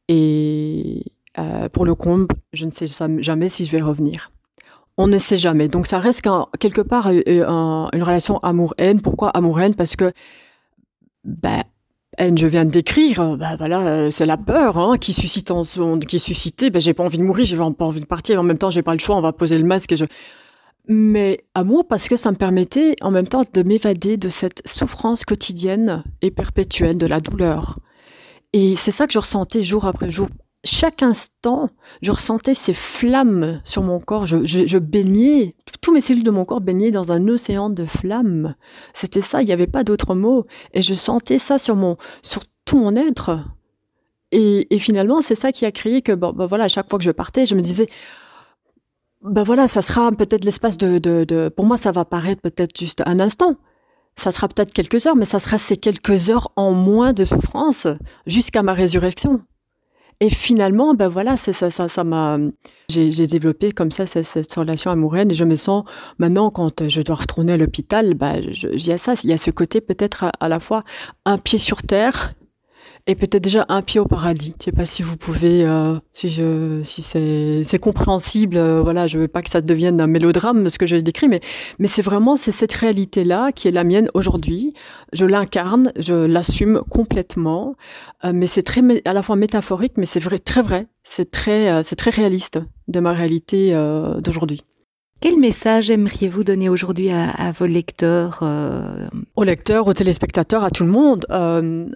Et 0.07 1.03
euh, 1.39 1.69
pour 1.69 1.85
le 1.85 1.95
comble 1.97 2.29
je 2.53 2.67
ne 2.67 2.71
sais 2.71 2.87
jamais 3.19 3.49
si 3.49 3.67
je 3.67 3.73
vais 3.73 3.81
revenir 3.81 4.31
on 5.01 5.07
ne 5.07 5.19
sait 5.19 5.39
jamais. 5.39 5.69
Donc 5.69 5.87
ça 5.87 5.99
reste 5.99 6.29
quelque 6.59 6.83
part 6.83 7.07
un, 7.07 7.89
une 7.93 8.03
relation 8.03 8.39
amour-haine. 8.39 9.01
Pourquoi 9.01 9.31
amour-haine? 9.31 9.75
Parce 9.75 9.97
que 9.97 10.13
bah, 11.25 11.65
haine, 12.19 12.37
je 12.37 12.47
viens 12.47 12.67
de 12.67 12.71
décrire, 12.71 13.37
bah 13.39 13.57
voilà, 13.57 14.11
c'est 14.11 14.27
la 14.27 14.37
peur 14.37 14.79
hein, 14.79 14.99
qui 14.99 15.13
suscite 15.13 15.51
en 15.51 15.63
son, 15.63 15.99
qui 15.99 16.17
est 16.17 16.19
suscitée. 16.19 16.69
Bah, 16.69 16.81
j'ai 16.81 16.93
pas 16.93 17.03
envie 17.03 17.19
de 17.19 17.25
mourir, 17.25 17.47
j'ai 17.47 17.57
pas 17.57 17.65
envie 17.65 18.01
de 18.01 18.07
partir. 18.07 18.39
En 18.39 18.43
même 18.43 18.59
temps, 18.59 18.71
j'ai 18.71 18.83
pas 18.83 18.93
le 18.93 19.01
choix. 19.01 19.17
On 19.17 19.23
va 19.23 19.33
poser 19.33 19.59
le 19.59 19.65
masque. 19.65 19.93
Et 19.93 19.97
je... 19.97 20.05
Mais 20.87 21.45
amour 21.55 21.87
parce 21.89 22.09
que 22.09 22.17
ça 22.17 22.31
me 22.31 22.37
permettait 22.37 22.97
en 23.01 23.11
même 23.11 23.27
temps 23.27 23.45
de 23.53 23.63
m'évader 23.63 24.19
de 24.19 24.29
cette 24.29 24.63
souffrance 24.67 25.25
quotidienne 25.25 26.05
et 26.21 26.31
perpétuelle 26.31 26.99
de 26.99 27.07
la 27.07 27.21
douleur. 27.21 27.79
Et 28.53 28.77
c'est 28.77 28.91
ça 28.91 29.07
que 29.07 29.13
je 29.13 29.19
ressentais 29.19 29.63
jour 29.63 29.87
après 29.87 30.11
jour 30.11 30.29
chaque 30.65 31.03
instant, 31.03 31.71
je 32.03 32.13
ressentais 32.13 32.55
ces 32.55 32.75
flammes 32.75 33.61
sur 33.65 33.83
mon 33.83 33.99
corps. 33.99 34.27
Je, 34.27 34.45
je, 34.45 34.67
je 34.67 34.79
baignais, 34.79 35.55
tous 35.81 35.93
mes 35.93 36.01
cellules 36.01 36.23
de 36.23 36.31
mon 36.31 36.45
corps 36.45 36.61
baignaient 36.61 36.91
dans 36.91 37.13
un 37.13 37.29
océan 37.29 37.71
de 37.71 37.87
flammes. 37.87 38.55
C'était 38.93 39.23
ça, 39.23 39.43
il 39.43 39.47
n'y 39.47 39.53
avait 39.53 39.67
pas 39.67 39.85
d'autre 39.85 40.15
mot. 40.15 40.43
Et 40.75 40.83
je 40.83 40.95
sentais 40.95 41.39
ça 41.39 41.59
sur 41.59 41.77
mon, 41.77 41.97
sur 42.23 42.43
tout 42.65 42.79
mon 42.79 42.95
être. 42.97 43.39
Et, 44.33 44.75
et 44.75 44.79
finalement, 44.79 45.23
c'est 45.23 45.35
ça 45.35 45.51
qui 45.51 45.65
a 45.65 45.73
créé 45.73 46.03
que, 46.03 46.13
bon, 46.13 46.33
ben 46.33 46.47
voilà, 46.47 46.65
à 46.65 46.69
chaque 46.69 46.89
fois 46.89 46.99
que 46.99 47.05
je 47.05 47.11
partais, 47.11 47.47
je 47.47 47.55
me 47.55 47.63
disais, 47.63 47.89
ben 49.23 49.43
voilà, 49.43 49.67
ça 49.67 49.83
sera 49.83 50.13
peut-être 50.13 50.45
l'espace 50.45 50.79
de, 50.79 50.99
de, 50.99 51.25
de, 51.25 51.49
pour 51.49 51.67
moi, 51.67 51.77
ça 51.77 51.93
va 51.93 52.05
paraître 52.05 52.41
peut-être 52.43 52.79
juste 52.79 53.03
un 53.07 53.19
instant. 53.19 53.57
Ça 54.17 54.33
sera 54.33 54.49
peut-être 54.49 54.73
quelques 54.73 55.07
heures, 55.07 55.17
mais 55.17 55.25
ça 55.25 55.39
sera 55.39 55.57
ces 55.57 55.77
quelques 55.77 56.31
heures 56.31 56.53
en 56.57 56.73
moins 56.73 57.13
de 57.13 57.25
souffrance 57.25 57.87
jusqu'à 58.27 58.63
ma 58.63 58.75
résurrection. 58.75 59.41
Et 60.23 60.29
finalement, 60.29 60.93
ben 60.93 61.09
voilà, 61.09 61.39
ça, 61.39 61.53
ça, 61.53 61.89
ça 61.89 62.05
m'a, 62.05 62.39
j'ai 62.91 63.27
développé 63.27 63.73
comme 63.73 63.91
ça 63.91 64.05
cette, 64.05 64.55
relation 64.55 64.91
amoureuse 64.91 65.25
et 65.31 65.35
je 65.35 65.45
me 65.45 65.55
sens 65.55 65.85
maintenant 66.19 66.51
quand 66.51 66.89
je 66.91 67.01
dois 67.01 67.15
retourner 67.15 67.55
à 67.55 67.57
l'hôpital, 67.57 68.13
ben 68.13 68.43
il 68.43 68.87
y 68.87 68.93
a 68.93 68.99
ça, 68.99 69.15
il 69.25 69.31
y 69.31 69.33
a 69.33 69.39
ce 69.39 69.51
côté 69.51 69.81
peut-être 69.81 70.27
à, 70.39 70.49
la 70.49 70.59
fois 70.59 70.85
un 71.25 71.39
pied 71.39 71.59
sur 71.59 71.83
terre 71.83 72.35
et 73.11 73.17
peut-être 73.17 73.43
déjà 73.43 73.67
un 73.69 73.83
pied 73.83 73.99
au 73.99 74.07
paradis. 74.07 74.55
Je 74.61 74.67
sais 74.67 74.73
pas 74.73 74.85
si 74.85 75.03
vous 75.03 75.17
pouvez, 75.17 75.65
euh, 75.65 75.99
si 76.13 76.31
c'est, 76.31 77.79
compréhensible. 77.81 78.57
Euh, 78.57 78.83
voilà, 78.83 79.09
je 79.09 79.19
veux 79.19 79.27
pas 79.27 79.43
que 79.43 79.51
ça 79.51 79.61
devienne 79.61 80.01
un 80.01 80.07
mélodrame 80.07 80.69
ce 80.69 80.79
que 80.79 80.87
j'ai 80.87 81.03
décrit, 81.03 81.29
mais 81.29 81.41
c'est 81.89 82.03
vraiment 82.03 82.37
cette 82.37 82.73
réalité 82.73 83.25
là 83.25 83.51
qui 83.51 83.67
est 83.67 83.73
la 83.73 83.83
mienne 83.83 84.09
aujourd'hui. 84.15 84.75
Je 85.13 85.27
l'incarne, 85.27 85.93
je 85.99 86.15
l'assume 86.15 86.83
complètement, 86.89 87.75
euh, 88.25 88.31
mais 88.33 88.47
c'est 88.47 88.63
très 88.63 88.83
à 89.05 89.13
la 89.13 89.23
fois 89.23 89.35
métaphorique, 89.35 89.95
mais 89.97 90.07
c'est 90.07 90.21
très 90.45 90.63
vrai. 90.63 90.87
C'est 91.03 91.33
très, 91.33 91.69
euh, 91.71 91.83
c'est 91.85 91.97
très 91.97 92.11
réaliste 92.11 92.61
de 92.87 93.01
ma 93.01 93.13
réalité 93.13 93.73
d'aujourd'hui. 94.21 94.63
Quel 95.21 95.39
message 95.39 95.91
aimeriez-vous 95.91 96.45
donner 96.45 96.71
aujourd'hui 96.71 97.11
à, 97.11 97.53
vos 97.53 97.67
lecteurs 97.67 98.39
euh... 98.41 99.07
Aux 99.37 99.45
lecteurs, 99.45 99.87
aux 99.87 99.93
téléspectateurs, 99.93 100.65
à 100.65 100.71
tout 100.71 100.83
le 100.83 100.91
monde. 100.91 101.27
Euh, 101.31 101.87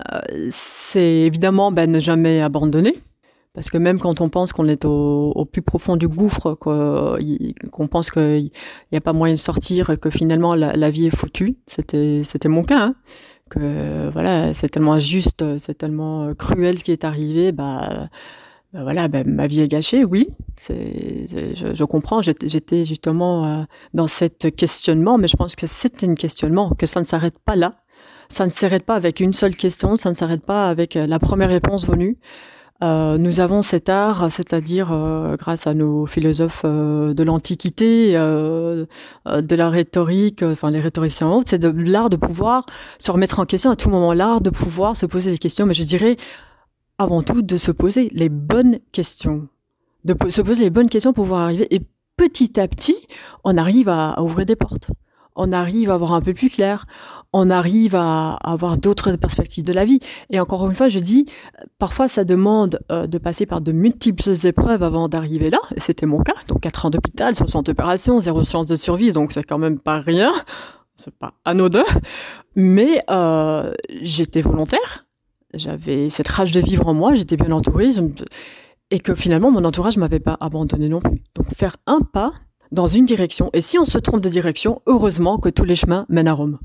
c'est 0.51 1.23
évidemment 1.23 1.73
ben, 1.73 1.91
ne 1.91 2.01
jamais 2.01 2.43
abandonner 2.43 2.95
Parce 3.55 3.71
que 3.71 3.79
même 3.79 3.99
quand 3.99 4.21
on 4.21 4.29
pense 4.29 4.53
qu'on 4.53 4.69
est 4.69 4.85
au, 4.85 5.49
plus 5.51 5.63
profond 5.63 5.97
du 5.97 6.07
gouffre, 6.07 6.53
qu'on 6.53 7.89
pense 7.89 8.11
qu'il 8.11 8.51
n'y 8.93 8.99
a 8.99 9.01
pas 9.01 9.15
moyen 9.15 9.35
de 9.35 9.41
sortir 9.41 9.99
que 9.99 10.11
finalement 10.11 10.55
la, 10.55 10.91
vie 10.91 11.07
est 11.07 11.17
foutue, 11.17 11.57
c'était 11.67 12.21
c'était 12.25 12.51
mon 12.51 12.63
cas. 12.63 12.89
Hein, 12.89 12.95
que 13.49 14.11
voilà, 14.13 14.53
c'est 14.53 14.69
tellement 14.69 14.95
injuste, 14.95 15.45
c'est 15.59 15.79
tellement 15.79 16.25
euh, 16.25 16.35
cruel 16.35 16.79
ce 16.79 16.85
qui 16.85 16.93
est 16.93 17.05
arrivé, 17.05 17.53
bah, 17.53 18.09
bah 18.75 18.83
voilà, 18.83 19.07
bah, 19.07 19.23
ma 19.25 19.47
vie 19.47 19.61
est 19.61 19.69
gâchée, 19.69 20.05
oui, 20.05 20.27
c'est, 20.57 21.29
je, 21.55 21.75
je, 21.75 21.85
comprends, 21.85 22.23
j'étais 22.23 22.85
justement 22.85 23.47
euh, 23.47 23.63
dans 23.95 24.09
cet 24.09 24.55
questionnement, 24.57 25.17
mais 25.17 25.29
je 25.29 25.37
pense 25.37 25.55
que 25.55 25.69
c'est 25.69 26.03
un 26.03 26.15
questionnement, 26.17 26.71
que 26.71 26.85
ça 26.85 26.99
ne 26.99 27.05
s'arrête 27.05 27.39
pas 27.39 27.55
là, 27.55 27.77
ça 28.29 28.45
ne 28.45 28.51
s'arrête 28.51 28.85
pas 28.85 28.97
avec 28.97 29.21
une 29.21 29.33
seule 29.33 29.55
question, 29.55 29.95
ça 29.95 30.11
ne 30.11 30.17
s'arrête 30.17 30.45
pas 30.45 30.69
avec 30.69 30.97
euh, 30.97 31.07
la 31.07 31.21
première 31.21 31.51
réponse 31.51 31.87
venue. 31.87 32.19
Euh, 32.83 33.17
nous 33.17 33.39
avons 33.39 33.63
cet 33.63 33.89
art, 33.89 34.31
c'est-à-dire 34.33 34.91
euh, 34.93 35.37
grâce 35.37 35.69
à 35.69 35.75
nos 35.75 36.07
philosophes 36.07 36.63
euh, 36.65 37.15
de 37.15 37.23
l'Antiquité, 37.23 38.15
de 38.15 38.87
la 39.55 39.69
rhétorique, 39.69 40.43
enfin 40.43 40.71
les 40.73 40.81
rhétoriciens 40.81 41.29
autres, 41.29 41.47
c'est 41.51 41.59
de 41.59 41.69
l'art 41.69 42.11
de 42.11 42.17
pouvoir 42.17 42.67
se 42.99 43.13
remettre 43.13 43.39
en 43.39 43.45
question. 43.45 43.71
À 43.71 43.77
tout 43.77 43.89
moment, 43.89 44.13
l'art 44.13 44.41
de 44.41 44.51
pouvoir 44.51 44.97
se 44.97 45.07
poser 45.07 45.31
des 45.31 45.39
questions, 45.39 45.65
mais 45.67 45.75
je 45.75 45.85
dirais 45.85 46.17
avant 46.99 47.23
tout 47.23 47.43
de 47.43 47.57
se 47.57 47.71
poser 47.71 48.09
les 48.13 48.29
bonnes 48.29 48.79
questions, 48.93 49.49
de 50.05 50.15
se 50.31 50.43
poser 50.43 50.65
les 50.65 50.71
bonnes 50.71 50.89
questions 50.89 51.13
pour 51.13 51.25
pouvoir 51.25 51.43
arriver, 51.43 51.73
et 51.75 51.81
petit 52.17 52.61
à 52.61 52.69
petit, 52.69 52.97
on 53.43 53.57
arrive 53.57 53.89
à 53.89 54.23
ouvrir 54.23 54.47
des 54.47 54.57
portes 54.57 54.91
on 55.37 55.53
arrive 55.53 55.91
à 55.91 55.97
voir 55.97 56.13
un 56.13 56.21
peu 56.21 56.33
plus 56.33 56.49
clair, 56.49 56.87
on 57.33 57.51
arrive 57.51 57.95
à, 57.95 58.35
avoir 58.43 58.79
d'autres 58.79 59.17
perspectives 59.17 59.65
de 59.65 59.73
la 59.73 59.85
vie. 59.85 59.99
Et 60.31 60.39
encore 60.41 60.69
une 60.69 60.75
fois, 60.75 60.89
je 60.89 60.99
dis, 60.99 61.27
parfois 61.79 62.09
ça 62.09 62.25
demande 62.25 62.81
euh, 62.93 63.07
de 63.07 63.19
passer 63.19 63.47
par 63.47 63.61
de 63.61 63.73
multiples 63.73 64.33
épreuves 64.45 64.83
avant 64.83 65.09
d'arriver 65.09 65.51
là. 65.51 65.59
C'était 65.79 66.07
mon 66.07 66.21
cas. 66.21 66.35
Donc 66.49 66.61
4 66.61 66.87
ans 66.87 66.91
d'hôpital, 66.91 67.35
60 67.35 67.69
opérations, 67.69 68.21
zéro 68.21 68.45
chance 68.45 68.67
de 68.67 68.77
survie, 68.77 69.13
donc 69.13 69.33
c'est 69.33 69.45
quand 69.45 69.59
même 69.59 69.81
pas 69.81 69.99
rien. 69.99 70.33
C'est 70.97 71.15
pas 71.15 71.35
anodin. 71.45 71.85
Mais 72.55 73.03
euh, 73.11 73.73
j'étais 74.01 74.43
volontaire. 74.43 75.04
J'avais 75.57 76.11
cette 76.11 76.29
rage 76.29 76.53
de 76.53 76.61
vivre 76.61 76.87
en 76.89 76.95
moi. 76.95 77.15
J'étais 77.15 77.37
bien 77.37 77.53
entourée. 77.53 77.91
Et 78.91 79.01
que 79.01 79.15
finalement, 79.15 79.51
mon 79.51 79.65
entourage 79.65 79.97
m'avait 79.97 80.21
pas 80.21 80.37
abandonné 80.41 80.89
non 80.89 81.01
plus. 81.01 81.23
Donc 81.35 81.53
faire 81.55 81.77
un 81.87 82.01
pas 82.01 82.33
dans 82.73 82.87
une 82.87 83.05
direction. 83.05 83.51
Et 83.53 83.61
si 83.61 83.79
on 83.79 83.85
se 83.85 83.99
trompe 83.99 84.21
de 84.21 84.29
direction, 84.29 84.83
heureusement 84.87 85.39
que 85.39 85.49
tous 85.49 85.65
les 85.65 85.77
chemins 85.77 86.07
mènent 86.09 86.29
à 86.29 86.33
Rome. 86.33 86.59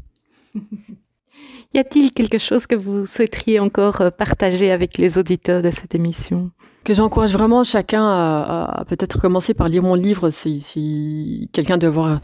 y 1.73 1.77
a-t-il 1.77 2.11
quelque 2.11 2.37
chose 2.37 2.67
que 2.67 2.75
vous 2.75 3.05
souhaiteriez 3.05 3.59
encore 3.59 4.01
euh, 4.01 4.09
partager 4.09 4.71
avec 4.71 4.97
les 4.97 5.17
auditeurs 5.17 5.61
de 5.61 5.69
cette 5.69 5.95
émission? 5.95 6.51
Que 6.89 6.95
j'encourage 6.95 7.33
vraiment 7.33 7.63
chacun 7.63 8.03
à, 8.03 8.83
peut-être 8.87 9.19
commencer 9.21 9.53
par 9.53 9.69
lire 9.69 9.83
mon 9.83 9.93
livre 9.93 10.31
si, 10.31 11.47
quelqu'un 11.53 11.77
doit 11.77 11.89
avoir, 11.89 12.19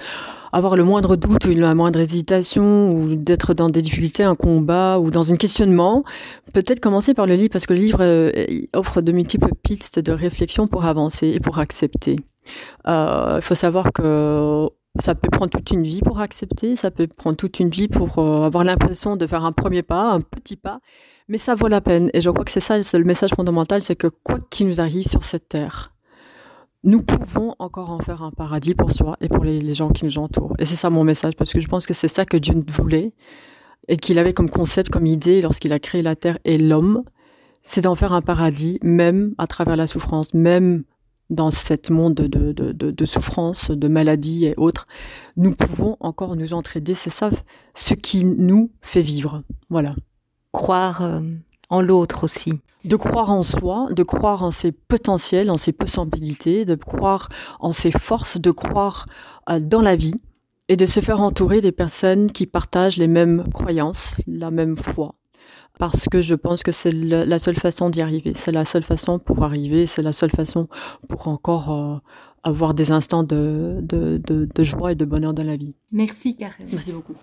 avoir 0.51 0.75
le 0.75 0.83
moindre 0.83 1.15
doute 1.15 1.45
ou 1.45 1.51
la 1.51 1.75
moindre 1.75 1.99
hésitation 1.99 2.91
ou 2.91 3.13
d'être 3.13 3.53
dans 3.53 3.69
des 3.69 3.83
difficultés, 3.83 4.23
un 4.23 4.33
combat 4.33 4.97
ou 4.97 5.11
dans 5.11 5.31
un 5.31 5.35
questionnement. 5.35 6.03
Peut-être 6.51 6.79
commencer 6.79 7.13
par 7.13 7.27
le 7.27 7.35
livre 7.35 7.51
parce 7.51 7.67
que 7.67 7.73
le 7.73 7.79
livre 7.79 7.99
euh, 8.01 8.31
offre 8.73 9.01
de 9.01 9.11
multiples 9.11 9.51
pistes 9.61 9.99
de 9.99 10.11
réflexion 10.11 10.65
pour 10.65 10.85
avancer 10.85 11.27
et 11.27 11.39
pour 11.39 11.59
accepter. 11.59 12.15
Euh, 12.87 13.35
il 13.37 13.43
faut 13.43 13.53
savoir 13.53 13.93
que 13.93 14.67
ça 14.99 15.13
peut 15.13 15.29
prendre 15.29 15.51
toute 15.51 15.69
une 15.69 15.83
vie 15.83 16.01
pour 16.01 16.21
accepter, 16.21 16.75
ça 16.75 16.89
peut 16.89 17.05
prendre 17.05 17.37
toute 17.37 17.59
une 17.59 17.69
vie 17.69 17.87
pour 17.87 18.17
euh, 18.17 18.41
avoir 18.41 18.63
l'impression 18.63 19.15
de 19.15 19.27
faire 19.27 19.45
un 19.45 19.51
premier 19.51 19.83
pas, 19.83 20.09
un 20.09 20.21
petit 20.21 20.55
pas, 20.55 20.79
mais 21.27 21.37
ça 21.37 21.55
vaut 21.55 21.67
la 21.67 21.81
peine. 21.81 22.09
Et 22.13 22.21
je 22.21 22.29
crois 22.29 22.45
que 22.45 22.51
c'est 22.51 22.59
ça, 22.59 22.81
c'est 22.83 22.99
le 22.99 23.05
message 23.05 23.31
fondamental, 23.35 23.81
c'est 23.81 23.95
que 23.95 24.07
quoi 24.23 24.39
qu'il 24.49 24.67
nous 24.67 24.81
arrive 24.81 25.07
sur 25.07 25.23
cette 25.23 25.49
terre, 25.49 25.93
nous 26.83 27.01
pouvons 27.01 27.55
encore 27.57 27.91
en 27.91 27.99
faire 27.99 28.21
un 28.21 28.31
paradis 28.31 28.75
pour 28.75 28.91
soi 28.91 29.17
et 29.19 29.27
pour 29.27 29.43
les, 29.43 29.73
gens 29.73 29.89
qui 29.89 30.05
nous 30.05 30.19
entourent. 30.19 30.55
Et 30.59 30.65
c'est 30.65 30.75
ça 30.75 30.89
mon 30.89 31.03
message, 31.03 31.35
parce 31.35 31.51
que 31.51 31.59
je 31.59 31.67
pense 31.67 31.87
que 31.87 31.95
c'est 31.95 32.07
ça 32.07 32.25
que 32.25 32.37
Dieu 32.37 32.53
voulait 32.67 33.11
et 33.87 33.97
qu'il 33.97 34.19
avait 34.19 34.33
comme 34.33 34.49
concept, 34.49 34.89
comme 34.89 35.07
idée 35.07 35.41
lorsqu'il 35.41 35.73
a 35.73 35.79
créé 35.79 36.01
la 36.03 36.15
terre 36.15 36.37
et 36.45 36.57
l'homme, 36.57 37.03
c'est 37.63 37.81
d'en 37.81 37.95
faire 37.95 38.13
un 38.13 38.21
paradis, 38.21 38.77
même 38.83 39.33
à 39.39 39.47
travers 39.47 39.75
la 39.75 39.87
souffrance, 39.87 40.33
même 40.35 40.83
dans 41.31 41.49
ce 41.49 41.91
monde 41.91 42.13
de, 42.13 42.27
de, 42.53 43.05
souffrance, 43.05 43.71
de 43.71 43.87
maladie 43.87 44.45
et 44.45 44.53
autres, 44.57 44.85
nous 45.37 45.55
pouvons 45.55 45.97
encore 45.99 46.35
nous 46.35 46.53
entraider. 46.53 46.93
C'est 46.93 47.09
ça 47.09 47.31
ce 47.73 47.95
qui 47.95 48.25
nous 48.25 48.71
fait 48.81 49.01
vivre. 49.01 49.41
Voilà. 49.71 49.95
Croire 50.55 51.01
euh, 51.01 51.19
en 51.69 51.81
l'autre 51.81 52.23
aussi. 52.23 52.53
De 52.85 52.95
croire 52.95 53.29
en 53.29 53.43
soi, 53.43 53.87
de 53.91 54.03
croire 54.03 54.41
en 54.43 54.51
ses 54.51 54.71
potentiels, 54.71 55.51
en 55.51 55.57
ses 55.57 55.73
possibilités, 55.73 56.63
de 56.63 56.75
croire 56.75 57.27
en 57.59 57.73
ses 57.73 57.91
forces, 57.91 58.39
de 58.39 58.51
croire 58.51 59.05
euh, 59.49 59.59
dans 59.59 59.81
la 59.81 59.97
vie 59.97 60.15
et 60.69 60.77
de 60.77 60.85
se 60.85 61.01
faire 61.01 61.19
entourer 61.19 61.59
des 61.59 61.73
personnes 61.73 62.31
qui 62.31 62.45
partagent 62.45 62.97
les 62.97 63.09
mêmes 63.09 63.43
croyances, 63.53 64.21
la 64.27 64.49
même 64.49 64.77
foi, 64.77 65.11
parce 65.77 66.05
que 66.09 66.21
je 66.21 66.35
pense 66.35 66.63
que 66.63 66.71
c'est 66.71 66.91
la 66.91 67.37
seule 67.37 67.57
façon 67.57 67.89
d'y 67.89 68.01
arriver. 68.01 68.33
C'est 68.35 68.53
la 68.53 68.65
seule 68.65 68.83
façon 68.83 69.19
pour 69.19 69.43
arriver, 69.43 69.87
c'est 69.87 70.01
la 70.01 70.13
seule 70.13 70.31
façon 70.31 70.67
pour 71.09 71.27
encore 71.27 71.71
euh, 71.71 71.97
avoir 72.43 72.73
des 72.73 72.91
instants 72.91 73.23
de, 73.23 73.79
de, 73.81 74.17
de, 74.17 74.47
de, 74.53 74.63
joie 74.63 74.93
et 74.93 74.95
de 74.95 75.05
bonheur 75.05 75.33
dans 75.33 75.43
la 75.45 75.57
vie. 75.57 75.75
Merci 75.91 76.37
Karen. 76.37 76.67
Merci 76.71 76.93
beaucoup. 76.93 77.15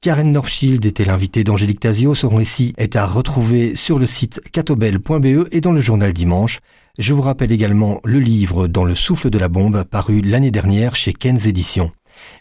Karen 0.00 0.30
Northschild 0.30 0.84
était 0.84 1.04
l'invitée 1.04 1.42
d'Angélique 1.42 1.80
Tazio. 1.80 2.14
Son 2.14 2.28
récit 2.28 2.74
est 2.76 2.96
à 2.96 3.06
retrouver 3.06 3.74
sur 3.74 3.98
le 3.98 4.06
site 4.06 4.40
catobel.be 4.52 5.48
et 5.50 5.60
dans 5.60 5.72
le 5.72 5.80
journal 5.80 6.12
Dimanche. 6.12 6.60
Je 6.98 7.12
vous 7.12 7.22
rappelle 7.22 7.50
également 7.50 8.00
le 8.04 8.20
livre 8.20 8.68
Dans 8.68 8.84
le 8.84 8.94
souffle 8.94 9.30
de 9.30 9.38
la 9.38 9.48
bombe 9.48 9.84
paru 9.84 10.20
l'année 10.22 10.50
dernière 10.50 10.94
chez 10.94 11.12
Ken's 11.12 11.46
Éditions. 11.46 11.90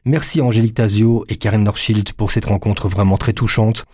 Merci 0.06 0.41
Angélique 0.41 0.76
Tazio 0.76 1.26
et 1.28 1.38
Karen 1.38 1.63
Northschild 1.63 2.13
pour 2.13 2.32
cette 2.32 2.46
rencontre 2.46 2.88
vraiment 2.88 3.18
très 3.18 3.34
touchante. 3.34 3.86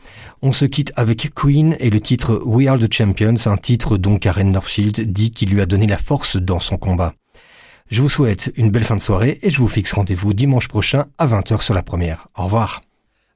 On 0.42 0.52
se 0.52 0.66
quitte 0.66 0.92
avec 0.96 1.32
Queen 1.34 1.76
et 1.80 1.90
le 1.90 2.02
titre 2.02 2.42
We 2.46 2.68
Are 2.68 2.78
the 2.78 2.94
Champions, 2.94 3.36
un 3.46 3.58
titre 3.58 3.98
dont 3.98 4.18
Karen 4.18 4.52
Northschild 4.52 5.12
dit 5.12 5.32
qu'il 5.32 5.50
lui 5.50 5.62
a 5.62 5.66
donné 5.66 5.88
la 5.88 5.98
force 5.98 6.38
dans 6.38 6.60
son 6.60 6.78
combat. 6.78 7.14
Je 7.90 8.02
vous 8.02 8.10
souhaite 8.10 8.52
une 8.56 8.70
belle 8.70 8.86
fin 8.86 8.96
de 8.96 9.02
soirée 9.02 9.40
et 9.42 9.50
je 9.50 9.58
vous 9.58 9.68
fixe 9.68 9.94
rendez-vous 9.94 10.34
dimanche 10.34 10.68
prochain 10.68 11.06
à 11.18 11.28
20h 11.28 11.62
sur 11.62 11.74
la 11.74 11.84
première. 11.84 12.28
Au 12.38 12.44
revoir. 12.44 12.82